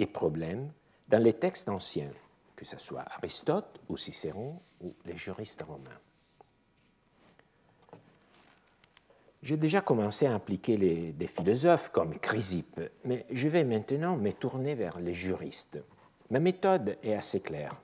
[0.00, 0.72] et problèmes
[1.08, 2.10] dans les textes anciens,
[2.56, 5.98] que ce soit Aristote ou Cicéron ou les juristes romains.
[9.42, 10.76] J'ai déjà commencé à impliquer
[11.12, 15.78] des philosophes comme Chrysippe, mais je vais maintenant me tourner vers les juristes.
[16.28, 17.80] Ma méthode est assez claire.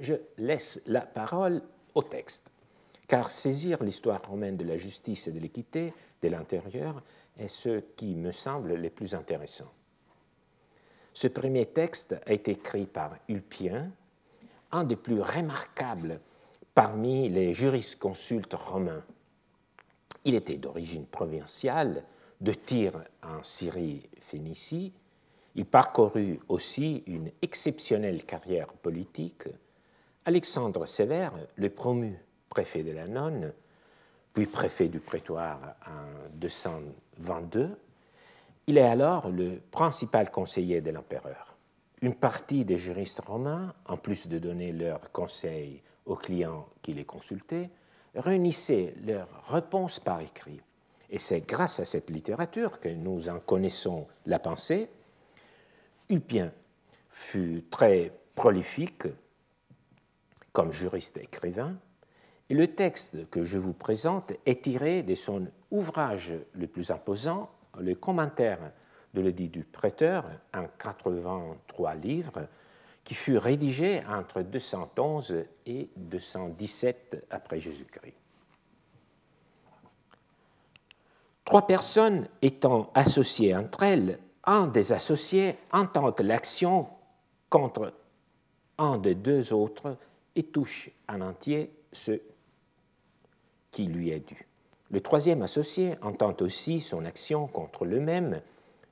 [0.00, 1.62] Je laisse la parole
[1.94, 2.50] au texte,
[3.08, 5.92] car saisir l'histoire romaine de la justice et de l'équité
[6.22, 7.02] de l'intérieur
[7.38, 9.70] est ce qui me semble le plus intéressant.
[11.16, 13.90] Ce premier texte a été écrit par Ulpien,
[14.70, 16.20] un des plus remarquables
[16.74, 19.02] parmi les jurisconsultes romains
[20.26, 22.02] il était d'origine provinciale,
[22.40, 24.92] de Tyr en Syrie-Phénicie.
[25.54, 29.44] Il parcourut aussi une exceptionnelle carrière politique.
[30.24, 32.18] Alexandre Sévère le promu
[32.50, 33.52] préfet de la Nonne,
[34.34, 37.78] puis préfet du prétoire en 222.
[38.68, 41.56] Il est alors le principal conseiller de l'empereur.
[42.02, 47.04] Une partie des juristes romains, en plus de donner leurs conseils aux clients qui les
[47.04, 47.70] consultaient,
[48.16, 50.60] réunissaient leurs réponses par écrit.
[51.10, 54.90] Et c'est grâce à cette littérature que nous en connaissons la pensée.
[56.08, 56.52] Ulpien
[57.08, 59.04] fut très prolifique
[60.52, 61.76] comme juriste écrivain,
[62.48, 67.50] et le texte que je vous présente est tiré de son ouvrage le plus imposant,
[67.80, 68.72] le commentaire
[69.14, 72.46] de l'édit du prêteur, en 83 livres,
[73.04, 78.16] qui fut rédigé entre 211 et 217 après Jésus-Christ.
[81.44, 86.88] Trois personnes étant associées entre elles, un des associés intente l'action
[87.48, 87.94] contre
[88.78, 89.96] un des deux autres
[90.34, 92.20] et touche en entier ce
[93.70, 94.45] qui lui est dû.
[94.90, 98.40] Le troisième associé entend aussi son action contre le même,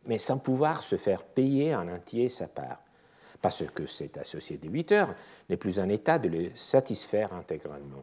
[0.07, 2.85] mais sans pouvoir se faire payer en entier sa part
[3.45, 5.15] parce que cet associé débiteur
[5.51, 8.03] n'est plus en état de le satisfaire intégralement.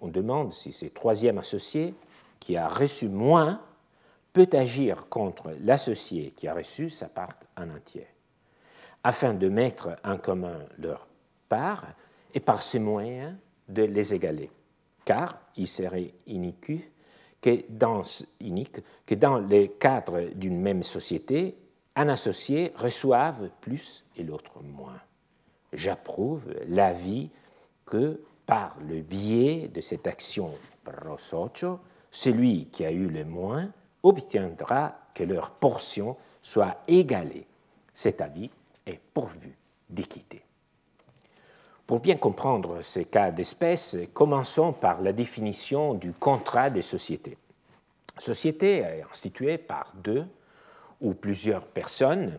[0.00, 1.92] On demande si ce troisième associé,
[2.38, 3.60] qui a reçu moins,
[4.32, 8.06] peut agir contre l'associé qui a reçu sa part en entier,
[9.02, 11.08] afin de mettre en commun leur
[11.48, 11.84] part
[12.32, 13.34] et par ces moyens
[13.68, 14.52] de les égaler.
[15.04, 16.70] Car il serait inique
[17.46, 18.02] que dans,
[18.40, 21.56] inique que dans les cadres d'une même société,
[21.94, 25.00] un associé reçoive plus et l'autre moins.
[25.72, 27.30] J'approuve l'avis
[27.84, 31.78] que par le biais de cette action pro socio,
[32.10, 33.70] celui qui a eu le moins
[34.02, 37.46] obtiendra que leur portion soit égalée.
[37.94, 38.50] Cet avis
[38.86, 39.56] est pourvu
[39.88, 40.42] d'équité.
[41.86, 47.38] Pour bien comprendre ces cas d'espèce, commençons par la définition du contrat des sociétés.
[48.18, 50.26] Société est instituée par deux
[51.00, 52.38] ou plusieurs personnes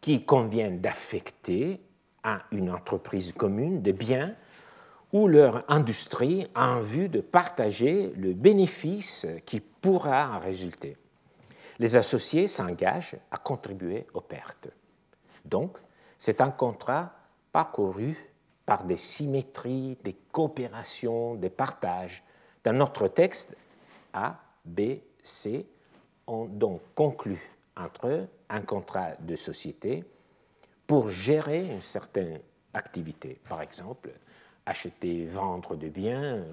[0.00, 1.80] qui conviennent d'affecter
[2.24, 4.34] à une entreprise commune des biens
[5.12, 10.96] ou leur industrie en vue de partager le bénéfice qui pourra en résulter.
[11.78, 14.68] Les associés s'engagent à contribuer aux pertes.
[15.44, 15.78] Donc,
[16.20, 17.12] C'est un contrat
[17.52, 18.27] parcouru
[18.68, 22.22] par des symétries, des coopérations, des partages.
[22.62, 23.56] Dans notre texte,
[24.12, 25.64] A, B, C
[26.26, 27.40] ont donc conclu
[27.74, 30.04] entre eux un contrat de société
[30.86, 32.40] pour gérer une certaine
[32.74, 33.40] activité.
[33.48, 34.10] Par exemple,
[34.66, 36.44] acheter, vendre des biens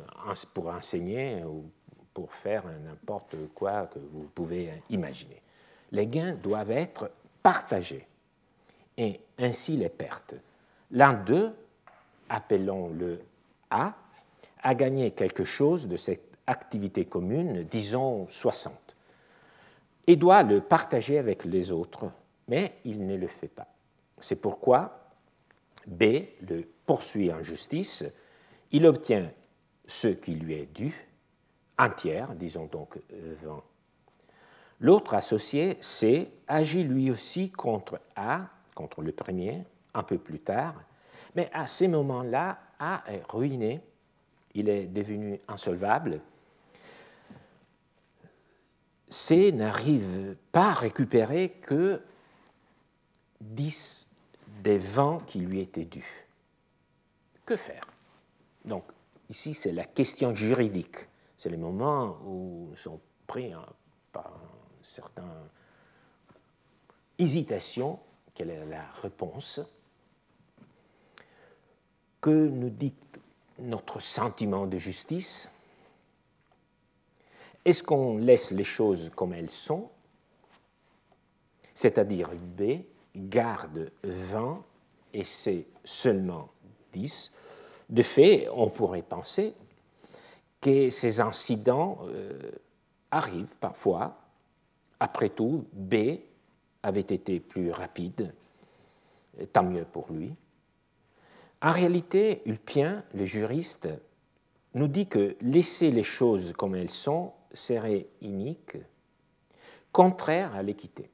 [0.54, 1.70] pour enseigner ou
[2.14, 5.42] pour faire n'importe quoi que vous pouvez imaginer.
[5.92, 7.12] Les gains doivent être
[7.44, 8.08] partagés
[8.96, 10.36] et ainsi les pertes.
[10.92, 11.54] L'un d'eux,
[12.30, 13.20] appelons-le
[13.70, 13.96] A,
[14.62, 18.96] a gagné quelque chose de cette activité commune, disons 60,
[20.08, 22.12] et doit le partager avec les autres,
[22.48, 23.68] mais il ne le fait pas.
[24.20, 25.12] C'est pourquoi
[25.88, 26.04] B
[26.48, 28.04] le poursuit en justice,
[28.72, 29.32] il obtient
[29.86, 30.94] ce qui lui est dû,
[31.78, 32.98] un tiers, disons donc
[33.44, 33.64] 20.
[34.82, 39.64] L'autre associé, C, agit lui aussi contre A, contre le premier,
[39.94, 40.76] un peu plus tard,
[41.36, 43.82] mais à ces moments-là, A est ruiné,
[44.54, 46.22] il est devenu insolvable.
[49.10, 52.02] C n'arrive pas à récupérer que
[53.42, 54.10] 10
[54.64, 56.28] des 20 qui lui étaient dus.
[57.46, 57.86] Que faire?
[58.64, 58.84] Donc,
[59.30, 60.98] ici, c'est la question juridique.
[61.38, 63.54] C'est le moment où nous sommes pris
[64.12, 64.32] par
[64.78, 65.26] une certaine
[67.18, 68.00] hésitation.
[68.34, 69.62] Quelle est la réponse?
[72.26, 72.96] Que nous dit
[73.60, 75.52] notre sentiment de justice
[77.64, 79.92] Est-ce qu'on laisse les choses comme elles sont?
[81.72, 82.80] C'est-à-dire B,
[83.16, 84.60] garde 20
[85.14, 86.50] et C seulement
[86.94, 87.32] 10.
[87.92, 89.54] De fait, on pourrait penser
[90.60, 92.40] que ces incidents euh,
[93.12, 94.18] arrivent parfois.
[95.00, 96.18] Après tout, B
[96.82, 98.34] avait été plus rapide,
[99.54, 100.34] tant mieux pour lui.
[101.62, 103.90] En réalité, Ulpien, le juriste,
[104.74, 108.78] nous dit que laisser les choses comme elles sont serait inique,
[109.92, 111.10] contraire à l'équité.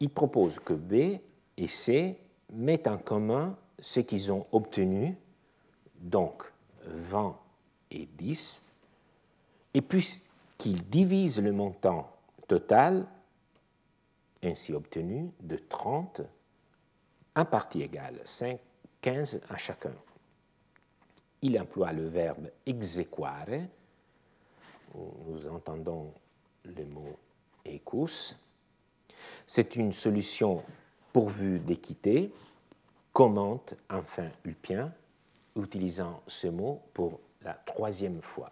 [0.00, 1.20] Il propose que B
[1.56, 2.18] et C
[2.52, 5.16] mettent en commun ce qu'ils ont obtenu,
[6.00, 6.44] donc
[6.86, 7.38] 20
[7.90, 8.64] et 10,
[9.74, 12.10] et puisqu'ils divisent le montant
[12.46, 13.06] total
[14.42, 16.22] ainsi obtenu de 30,
[17.34, 18.58] un parti égal, 5,
[19.08, 19.94] 15 à chacun.
[21.40, 23.46] Il emploie le verbe exequare,
[24.94, 26.12] nous entendons
[26.64, 27.18] le mot
[27.66, 28.36] ecus,
[29.46, 30.62] c'est une solution
[31.10, 32.30] pourvue d'équité,
[33.10, 34.92] commente enfin Ulpien,
[35.56, 38.50] utilisant ce mot pour la troisième fois.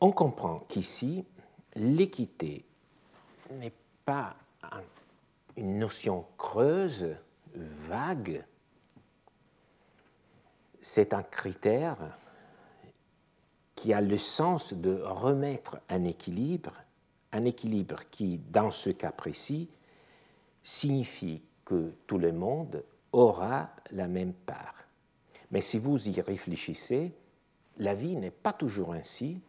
[0.00, 1.26] On comprend qu'ici,
[1.74, 2.64] l'équité
[3.50, 3.74] n'est
[4.06, 4.34] pas
[5.54, 7.14] une notion creuse,
[7.54, 8.44] vague,
[10.80, 12.18] c'est un critère
[13.74, 16.74] qui a le sens de remettre un équilibre
[17.32, 19.68] un équilibre qui, dans ce cas précis,
[20.62, 24.84] signifie que tout le monde aura la même part.
[25.50, 27.12] Mais si vous y réfléchissez,
[27.78, 29.40] la vie n'est pas toujours ainsi.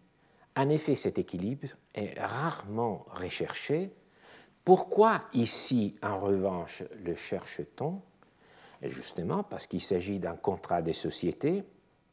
[0.55, 3.91] En effet, cet équilibre est rarement recherché.
[4.63, 8.01] Pourquoi ici, en revanche, le cherche-t-on?
[8.83, 11.63] Justement parce qu'il s'agit d'un contrat de société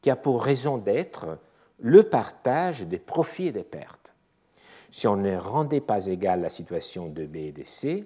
[0.01, 1.39] qui a pour raison d'être
[1.79, 4.13] le partage des profits et des pertes.
[4.91, 8.05] Si on ne rendait pas égale la situation de B et de C,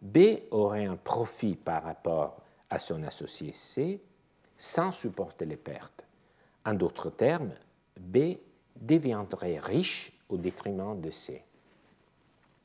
[0.00, 0.18] B
[0.50, 2.36] aurait un profit par rapport
[2.70, 4.02] à son associé C
[4.56, 6.06] sans supporter les pertes.
[6.64, 7.52] En d'autres termes,
[7.98, 8.36] B
[8.76, 11.42] deviendrait riche au détriment de C.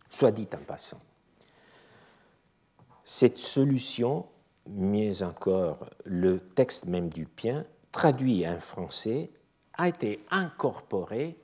[0.09, 0.99] Soit dit en passant.
[3.03, 4.25] Cette solution,
[4.67, 9.29] mieux encore le texte même du Pien, traduit en français,
[9.73, 11.37] a été incorporé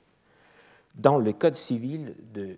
[0.94, 2.56] dans le Code civil de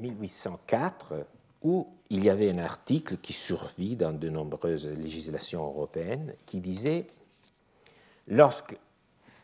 [0.00, 1.26] 1804,
[1.62, 7.06] où il y avait un article qui survit dans de nombreuses législations européennes, qui disait
[8.26, 8.76] lorsque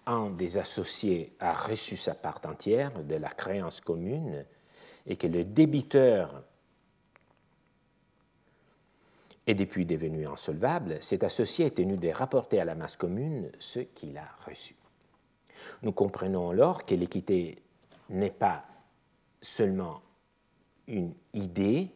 [0.07, 4.45] un des associés a reçu sa part entière de la créance commune
[5.07, 6.44] et que le débiteur
[9.46, 13.80] est depuis devenu insolvable, cet associé est tenu de rapporter à la masse commune ce
[13.80, 14.76] qu'il a reçu.
[15.82, 17.62] Nous comprenons alors que l'équité
[18.11, 18.64] n'est pas
[19.40, 20.03] seulement
[20.86, 21.90] une idée,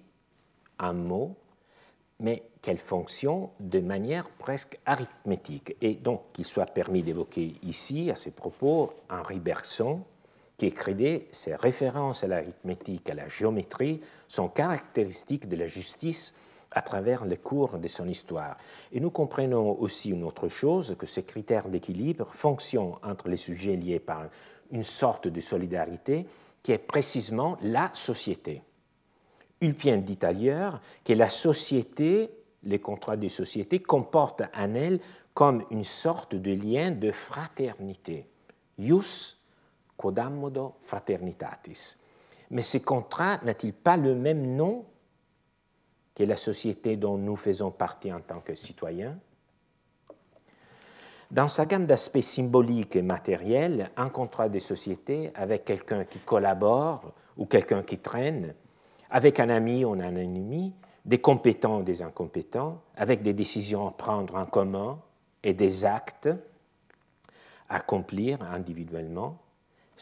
[0.79, 1.37] un mot,
[2.21, 5.77] mais qu'elle fonctionne de manière presque arithmétique.
[5.81, 10.05] Et donc qu'il soit permis d'évoquer ici, à ce propos, Henri Bergson,
[10.63, 16.35] qui écrivait ces références à l'arithmétique, à la géométrie, sont caractéristiques de la justice
[16.71, 18.57] à travers le cours de son histoire.
[18.93, 23.75] Et nous comprenons aussi une autre chose, que ce critère d'équilibre fonctionne entre les sujets
[23.75, 24.29] liés par
[24.71, 26.27] une sorte de solidarité
[26.63, 28.63] qui est précisément la société.
[29.61, 32.31] Ulpien dit ailleurs que la société,
[32.63, 35.01] les contrats de société, comportent en elle
[35.35, 38.27] comme une sorte de lien de fraternité.
[38.79, 39.42] Ius
[39.97, 41.99] quodammodo fraternitatis.
[42.51, 44.85] Mais ce contrat n'a-t-il pas le même nom
[46.15, 49.19] que la société dont nous faisons partie en tant que citoyens?
[51.31, 57.15] Dans sa gamme d'aspects symboliques et matériels, un contrat de société avec quelqu'un qui collabore
[57.39, 58.55] ou quelqu'un qui traîne,
[59.09, 60.75] avec un ami ou un ennemi,
[61.07, 65.01] des compétents ou des incompétents, avec des décisions à prendre en commun
[65.43, 66.29] et des actes
[67.69, 69.39] à accomplir individuellement,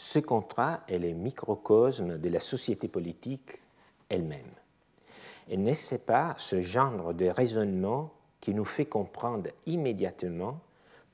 [0.01, 3.61] ce contrat est le microcosme de la société politique
[4.09, 4.51] elle-même.
[5.47, 10.59] Et n'est-ce pas ce genre de raisonnement qui nous fait comprendre immédiatement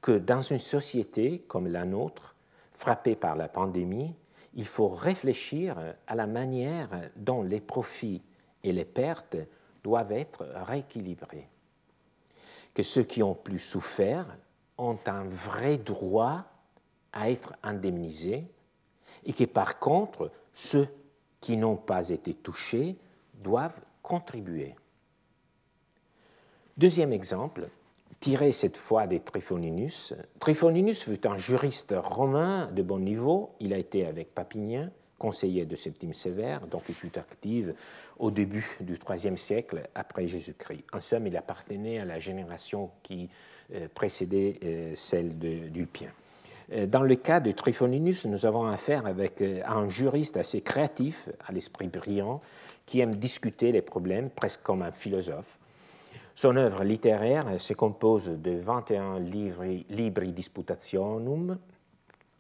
[0.01, 2.37] que dans une société comme la nôtre,
[2.75, 4.15] frappée par la pandémie,
[4.55, 5.77] il faut réfléchir
[6.07, 8.23] à la manière dont les profits
[8.63, 9.37] et les pertes
[9.83, 11.49] doivent être rééquilibrés.
[12.73, 14.39] Que ceux qui ont plus souffert
[14.79, 16.45] ont un vrai droit
[17.13, 18.47] à être indemnisés
[19.25, 20.89] et que par contre, ceux
[21.41, 22.97] qui n'ont pas été touchés
[23.43, 24.75] doivent contribuer.
[26.77, 27.69] Deuxième exemple,
[28.21, 30.15] tiré cette fois des Trifoninus.
[30.39, 33.55] Trifoninus fut un juriste romain de bon niveau.
[33.61, 37.69] Il a été avec Papinien, conseiller de Septime Sévère, donc il fut actif
[38.19, 40.85] au début du IIIe siècle après Jésus-Christ.
[40.93, 43.29] En somme, il appartenait à la génération qui
[43.75, 46.11] euh, précédait euh, celle d'Ulpien.
[46.73, 51.29] Euh, dans le cas de Trifoninus, nous avons affaire avec euh, un juriste assez créatif,
[51.47, 52.41] à l'esprit brillant,
[52.85, 55.59] qui aime discuter les problèmes presque comme un philosophe.
[56.35, 61.59] Son œuvre littéraire se compose de 21 libri, libri disputationum,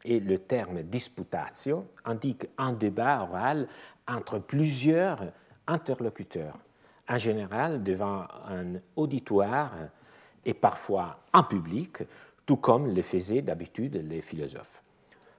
[0.04, 3.66] et le terme disputatio indique un débat oral
[4.06, 5.32] entre plusieurs
[5.66, 6.58] interlocuteurs,
[7.08, 9.72] en général devant un auditoire
[10.44, 12.02] et parfois en public,
[12.46, 14.82] tout comme le faisaient d'habitude les philosophes.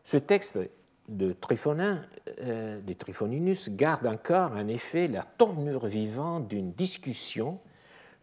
[0.03, 0.59] Ce texte
[1.07, 2.05] de, Trifonin,
[2.41, 7.59] euh, de Trifoninus garde encore en effet la tournure vivante d'une discussion,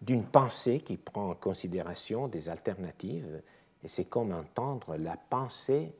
[0.02, 3.42] d'une pensée qui prend en considération des alternatives,
[3.82, 5.92] et c'est comme entendre la pensée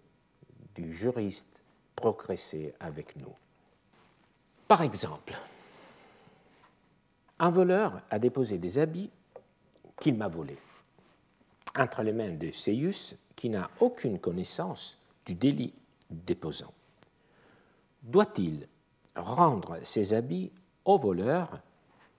[0.75, 1.63] du juriste
[1.97, 3.33] progresser avec nous.
[4.69, 5.35] Par exemple,
[7.39, 9.11] un voleur a déposé des habits
[9.99, 10.59] qu'il m'a volés
[11.77, 15.75] entre les mains de Seius, qui n'a aucune connaissance du délit
[16.11, 16.73] déposant.
[18.03, 18.69] Doit-il
[19.17, 20.53] rendre ses habits
[20.85, 21.61] au voleur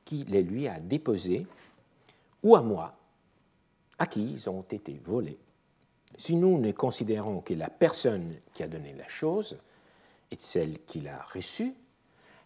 [0.03, 1.47] qui les lui a déposés
[2.43, 2.95] ou à moi,
[3.97, 5.39] à qui ils ont été volés?
[6.17, 9.57] Si nous ne considérons que la personne qui a donné la chose
[10.31, 11.73] est celle qui l'a reçue,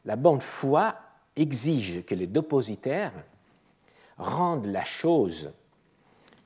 [0.05, 0.95] la bonne foi
[1.35, 3.13] exige que les dépositaires
[4.17, 5.51] rendent la chose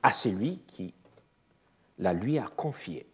[0.04, 0.94] à celui qui
[1.98, 3.06] la lui a confiée.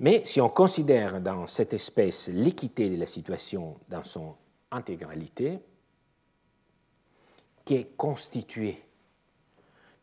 [0.00, 4.34] Mais si on considère dans cette espèce l'équité de la situation dans son
[4.72, 5.60] intégralité,
[7.64, 8.82] qui est constituée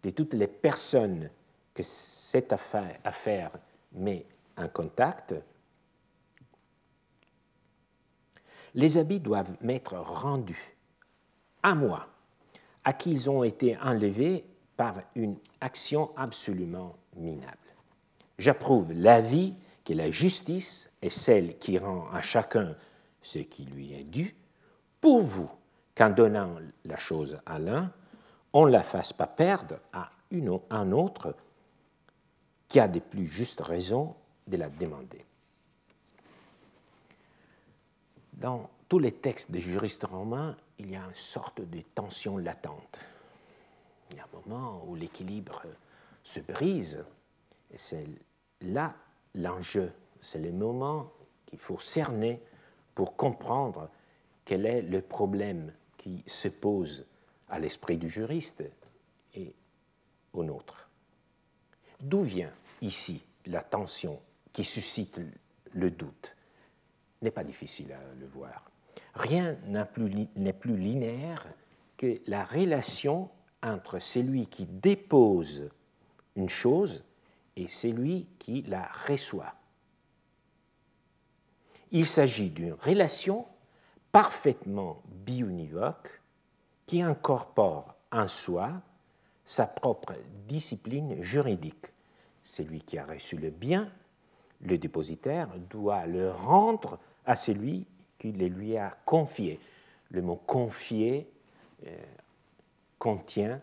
[0.02, 1.30] de toutes les personnes
[1.74, 3.52] que cette affaire,
[3.92, 4.26] met
[4.58, 5.36] en contact,
[8.74, 10.78] les habits doivent m'être rendus
[11.62, 12.08] à moi,
[12.86, 14.46] à qui ils ont été enlevés
[14.82, 17.56] par une action absolument minable.
[18.40, 19.54] J'approuve l'avis
[19.86, 22.76] que la justice est celle qui rend à chacun
[23.22, 24.36] ce qui lui est dû,
[25.00, 25.52] pour vous
[25.94, 27.92] qu'en donnant la chose à l'un,
[28.54, 31.36] on ne la fasse pas perdre à une, un autre
[32.68, 34.16] qui a de plus justes raisons
[34.48, 35.24] de la demander.
[38.34, 43.11] Dans tous les textes des juristes romains, il y a une sorte de tension latente
[44.12, 45.64] il y a un moment où l'équilibre
[46.24, 47.04] se brise,
[47.72, 48.06] et c'est
[48.62, 48.96] là
[49.36, 51.12] l'enjeu, c'est le moment
[51.46, 52.42] qu'il faut cerner
[52.94, 53.90] pour comprendre
[54.46, 57.06] quel est le problème qui se pose
[57.50, 58.64] à l'esprit du juriste
[59.34, 59.54] et
[60.34, 60.90] au nôtre.
[62.00, 62.52] D'où vient
[62.82, 64.20] ici la tension
[64.52, 65.20] qui suscite
[65.74, 66.36] le doute?
[67.22, 68.70] N'est pas difficile à le voir.
[69.14, 70.28] Rien n'est plus,
[70.60, 71.46] plus linéaire
[71.98, 73.30] que la relation
[73.64, 75.70] entre celui qui dépose
[76.36, 77.04] une chose
[77.56, 79.54] et celui qui la reçoit.
[81.92, 83.46] Il s'agit d'une relation
[84.12, 86.22] parfaitement biunivoque
[86.86, 88.82] qui incorpore en soi
[89.46, 90.14] sa propre
[90.48, 91.88] discipline juridique.
[92.44, 93.92] Celui qui a reçu le bien,
[94.62, 97.86] le dépositaire, doit le rendre à celui
[98.18, 99.60] qui le lui a confié.
[100.10, 101.30] Le mot confier
[101.86, 101.98] euh,
[103.02, 103.60] contient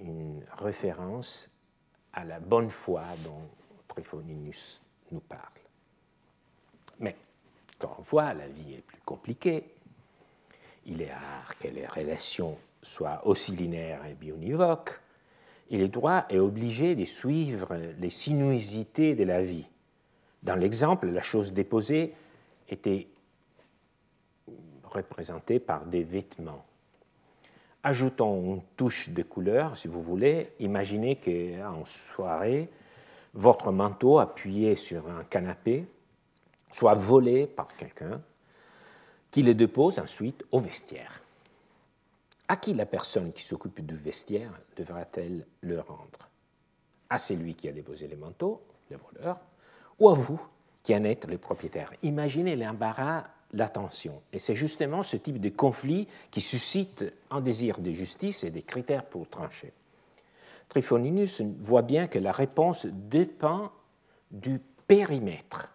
[0.00, 1.50] une référence
[2.12, 3.42] à la bonne foi dont
[3.88, 4.80] Tryphoninus
[5.10, 5.42] nous parle.
[7.00, 7.16] Mais
[7.80, 9.64] quand on voit, la vie est plus compliquée.
[10.84, 15.00] Il est rare que les relations soient aussi linéaires et bionivoques,
[15.68, 19.66] et le droit est obligé de suivre les sinuosités de la vie.
[20.44, 22.14] Dans l'exemple, la chose déposée
[22.68, 23.08] était
[24.84, 26.64] représentée par des vêtements.
[27.86, 30.50] Ajoutons une touche de couleur, si vous voulez.
[30.58, 32.68] Imaginez qu'en soirée,
[33.32, 35.86] votre manteau appuyé sur un canapé
[36.72, 38.20] soit volé par quelqu'un
[39.30, 41.22] qui le dépose ensuite au vestiaire.
[42.48, 46.28] À qui la personne qui s'occupe du vestiaire devra-t-elle le rendre?
[47.08, 49.38] À celui qui a déposé les manteaux, le voleur,
[50.00, 50.44] ou à vous
[50.82, 51.92] qui en êtes le propriétaire?
[52.02, 54.20] Imaginez l'embarras, l'attention.
[54.32, 58.62] Et c'est justement ce type de conflit qui suscite un désir de justice et des
[58.62, 59.72] critères pour trancher.
[60.68, 63.70] Tryphoninus voit bien que la réponse dépend
[64.30, 65.70] du périmètre,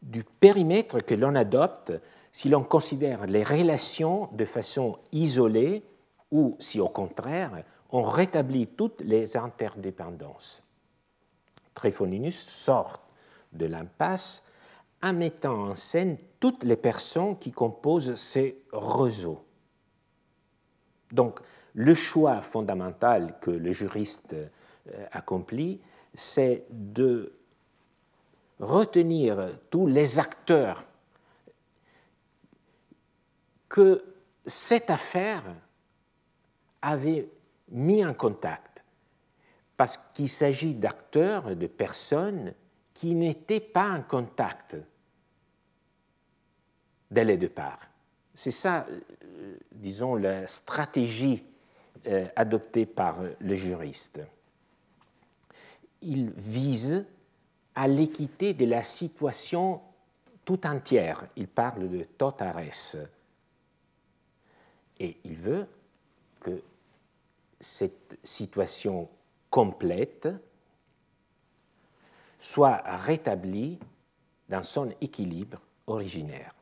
[0.00, 1.92] du périmètre que l'on adopte
[2.30, 5.82] si l'on considère les relations de façon isolée
[6.30, 10.62] ou si au contraire on rétablit toutes les interdépendances.
[11.74, 13.02] Tryphoninus sort
[13.52, 14.46] de l'impasse
[15.02, 19.44] en mettant en scène toutes les personnes qui composent ces réseaux.
[21.12, 21.38] Donc,
[21.72, 25.80] le choix fondamental que le juriste euh, accomplit,
[26.12, 27.32] c'est de
[28.58, 30.84] retenir tous les acteurs
[33.68, 34.04] que
[34.44, 35.44] cette affaire
[36.82, 37.28] avait
[37.68, 38.84] mis en contact,
[39.76, 42.52] parce qu'il s'agit d'acteurs, de personnes
[42.94, 44.76] qui n'étaient pas en contact
[47.12, 47.78] dès le départ.
[48.34, 51.44] C'est ça, euh, disons, la stratégie
[52.06, 54.20] euh, adoptée par le juriste.
[56.00, 57.04] Il vise
[57.74, 59.80] à l'équité de la situation
[60.44, 61.26] tout entière.
[61.36, 62.60] Il parle de totares.
[64.98, 65.66] Et il veut
[66.40, 66.62] que
[67.60, 69.08] cette situation
[69.50, 70.28] complète
[72.40, 73.78] soit rétablie
[74.48, 76.54] dans son équilibre originaire.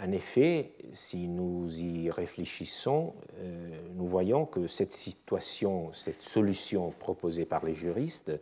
[0.00, 7.44] En effet, si nous y réfléchissons, euh, nous voyons que cette situation, cette solution proposée
[7.44, 8.32] par les juristes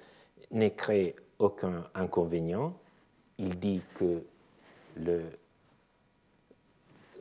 [0.51, 2.79] ne crée aucun inconvénient.
[3.39, 4.23] Il dit que
[4.97, 5.25] le,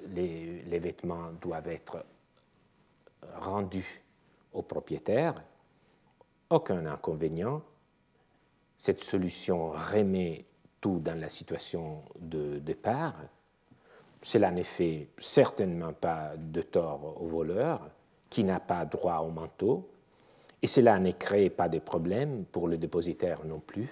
[0.10, 2.06] les, les, vêtements doivent être
[3.38, 4.04] rendus
[4.54, 5.42] au propriétaire,
[6.50, 7.62] aucun inconvénient.
[8.78, 10.46] Cette solution remet
[10.82, 13.16] tout dans la situation de départ.
[14.26, 17.92] Cela n'est fait certainement pas de tort au voleur,
[18.28, 19.88] qui n'a pas droit au manteau,
[20.64, 23.88] et cela ne crée pas de problème pour le dépositaire non plus.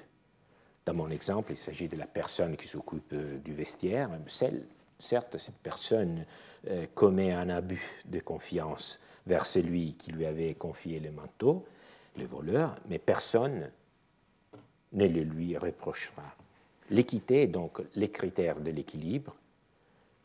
[0.88, 4.10] Dans mon exemple, il s'agit de la personne qui s'occupe du vestiaire.
[4.26, 4.66] Celle,
[4.98, 6.26] certes, cette personne
[6.68, 11.64] euh, commet un abus de confiance vers celui qui lui avait confié le manteau,
[12.18, 13.70] le voleur, mais personne
[14.94, 16.36] ne le lui reprochera.
[16.90, 19.36] L'équité est donc les critères de l'équilibre,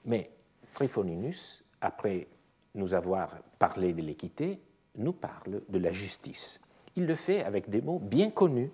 [0.04, 0.30] mais
[0.74, 2.28] Tryphoninus, après
[2.74, 4.60] nous avoir parlé de l'équité,
[4.96, 6.60] nous parle de la justice.
[6.96, 8.70] Il le fait avec des mots bien connus,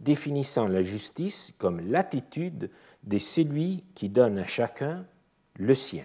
[0.00, 2.70] définissant la justice comme l'attitude
[3.04, 5.06] de celui qui donne à chacun
[5.54, 6.04] le sien.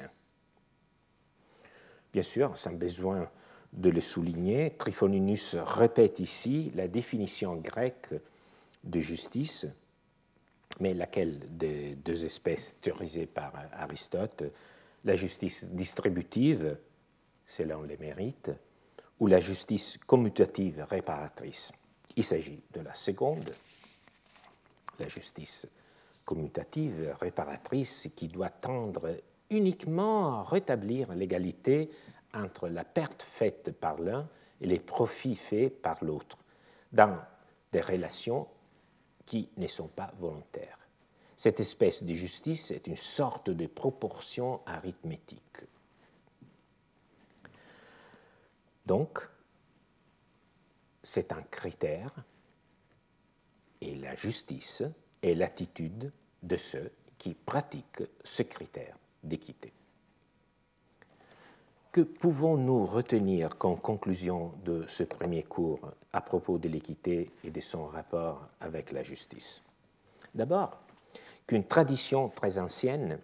[2.14, 3.30] Bien sûr, sans besoin
[3.74, 8.14] de le souligner, Tryphoninus répète ici la définition grecque
[8.84, 9.68] de justice,
[10.80, 14.43] mais laquelle des deux espèces théorisées par Aristote,
[15.03, 16.78] la justice distributive,
[17.45, 18.51] selon les mérites,
[19.19, 21.72] ou la justice commutative réparatrice?
[22.15, 23.51] Il s'agit de la seconde,
[24.99, 25.67] la justice
[26.26, 29.17] commutative réparatrice qui doit tendre
[29.49, 31.89] uniquement à rétablir l'égalité
[32.34, 34.28] entre la perte faite par l'un
[34.61, 36.38] et les profits faits par l'autre,
[36.91, 37.17] dans
[37.72, 38.47] des relations
[39.32, 40.78] qui ne sont pas volontaires.
[41.38, 45.62] Cette espèce de justice est une sorte de proportion arithmétique.
[48.86, 49.20] Donc,
[51.02, 52.14] c'est un critère
[53.80, 54.84] et la justice
[55.22, 56.12] est l'attitude
[56.44, 59.72] de ceux qui pratiquent ce critère d'équité.
[61.92, 67.60] Que pouvons-nous retenir comme conclusion de ce premier cours à propos de l'équité et de
[67.60, 69.62] son rapport avec la justice?
[70.34, 70.80] D'abord,
[71.46, 73.20] qu'une tradition très ancienne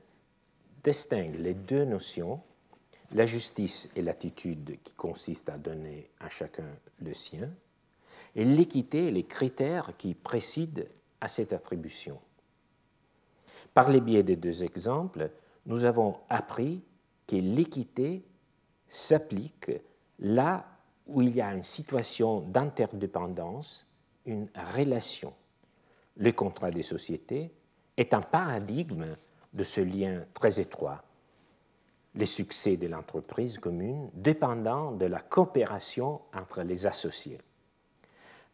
[0.83, 2.41] distingue les deux notions,
[3.13, 6.67] la justice et l'attitude qui consiste à donner à chacun
[7.01, 7.49] le sien,
[8.35, 10.83] et l'équité et les critères qui président
[11.21, 12.19] à cette attribution.
[13.73, 15.31] Par les biais des deux exemples,
[15.65, 16.81] nous avons appris
[17.27, 18.23] que l'équité
[18.87, 19.71] s'applique
[20.19, 20.65] là
[21.07, 23.87] où il y a une situation d'interdépendance,
[24.25, 25.33] une relation.
[26.17, 27.51] Le contrat des sociétés
[27.95, 29.15] est un paradigme
[29.53, 31.03] de ce lien très étroit.
[32.15, 37.39] Les succès de l'entreprise commune dépendant de la coopération entre les associés.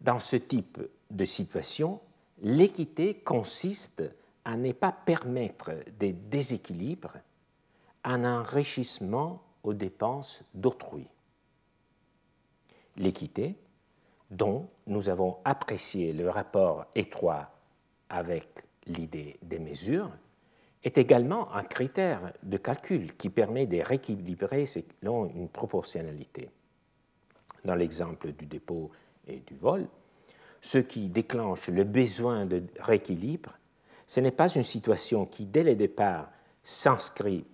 [0.02, 0.80] Dans ce type
[1.10, 2.02] de situation,
[2.42, 4.04] l'équité consiste
[4.44, 7.18] à ne pas permettre des déséquilibres,
[8.04, 11.08] un enrichissement aux dépenses d'autrui.
[12.98, 13.56] L'équité,
[14.30, 17.50] dont nous avons apprécié le rapport étroit
[18.10, 20.12] avec l'idée des mesures,
[20.84, 26.50] est également un critère de calcul qui permet de rééquilibrer selon une proportionnalité.
[27.64, 28.92] Dans l'exemple du dépôt
[29.28, 29.88] et du vol,
[30.60, 33.58] ce qui déclenche le besoin de rééquilibre,
[34.06, 36.30] ce n'est pas une situation qui, dès le départ,
[36.62, 37.46] s'inscrit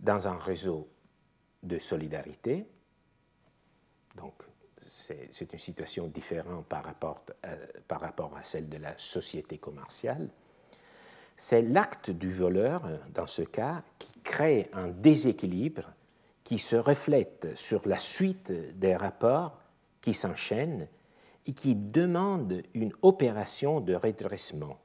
[0.00, 0.88] dans un réseau
[1.62, 2.66] de solidarité.
[4.16, 4.34] Donc,
[4.78, 10.28] c'est une situation différente par rapport, euh, par rapport à celle de la société commerciale.
[11.36, 12.82] C'est l'acte du voleur,
[13.14, 15.92] dans ce cas, qui crée un déséquilibre
[16.44, 19.58] qui se reflète sur la suite des rapports
[20.00, 20.88] qui s'enchaînent
[21.46, 24.78] et qui demande une opération de redressement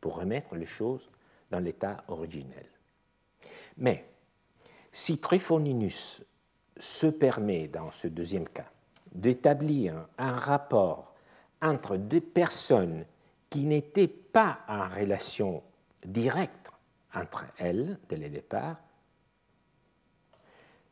[0.00, 1.10] pour remettre les choses
[1.50, 2.66] dans l'état originel.
[3.76, 4.04] Mais
[4.94, 6.22] si Tryphoninus
[6.78, 8.70] se permet, dans ce deuxième cas,
[9.10, 11.14] d'établir un rapport
[11.60, 13.04] entre deux personnes
[13.50, 15.64] qui n'étaient pas en relation
[16.04, 16.70] directe
[17.12, 18.76] entre elles dès le départ,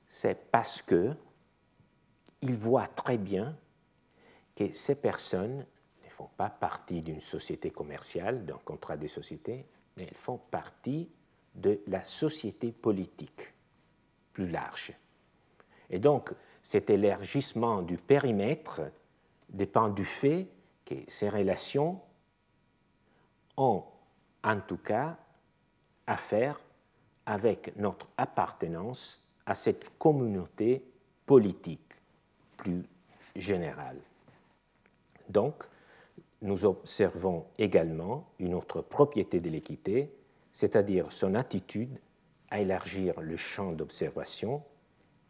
[0.08, 1.14] c'est parce que
[2.40, 3.56] il voit très bien
[4.56, 5.64] que ces personnes
[6.04, 9.64] ne font pas partie d'une société commerciale, d'un contrat de société,
[9.96, 11.08] mais elles font partie
[11.54, 13.52] de la société politique
[14.32, 14.92] plus large.
[15.90, 18.80] Et donc, cet élargissement du périmètre
[19.48, 20.48] dépend du fait
[20.84, 22.00] que ces relations
[23.56, 23.84] ont
[24.42, 25.16] en tout cas
[26.06, 26.58] affaire
[27.26, 30.84] avec notre appartenance à cette communauté
[31.26, 31.94] politique
[32.56, 32.84] plus
[33.36, 33.98] générale.
[35.28, 35.64] Donc,
[36.42, 40.12] nous observons également une autre propriété de l'équité,
[40.50, 41.98] c'est-à-dire son attitude
[42.52, 44.62] à élargir le champ d'observation.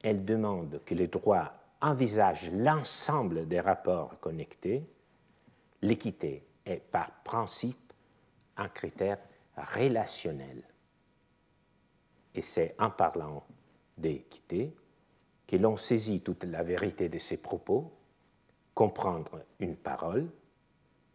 [0.02, 4.84] Elle demande que le droit envisage l'ensemble des rapports connectés.
[5.82, 7.92] L'équité est par principe
[8.56, 9.18] un critère
[9.56, 10.64] relationnel.
[12.34, 13.46] Et c'est en parlant
[13.96, 14.74] d'équité
[15.46, 17.92] que l'on saisit toute la vérité de ses propos
[18.74, 20.30] Comprendre une parole,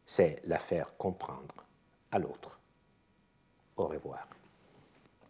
[0.05, 1.65] c'est la faire comprendre
[2.11, 2.59] à l'autre.
[3.77, 4.27] Au revoir.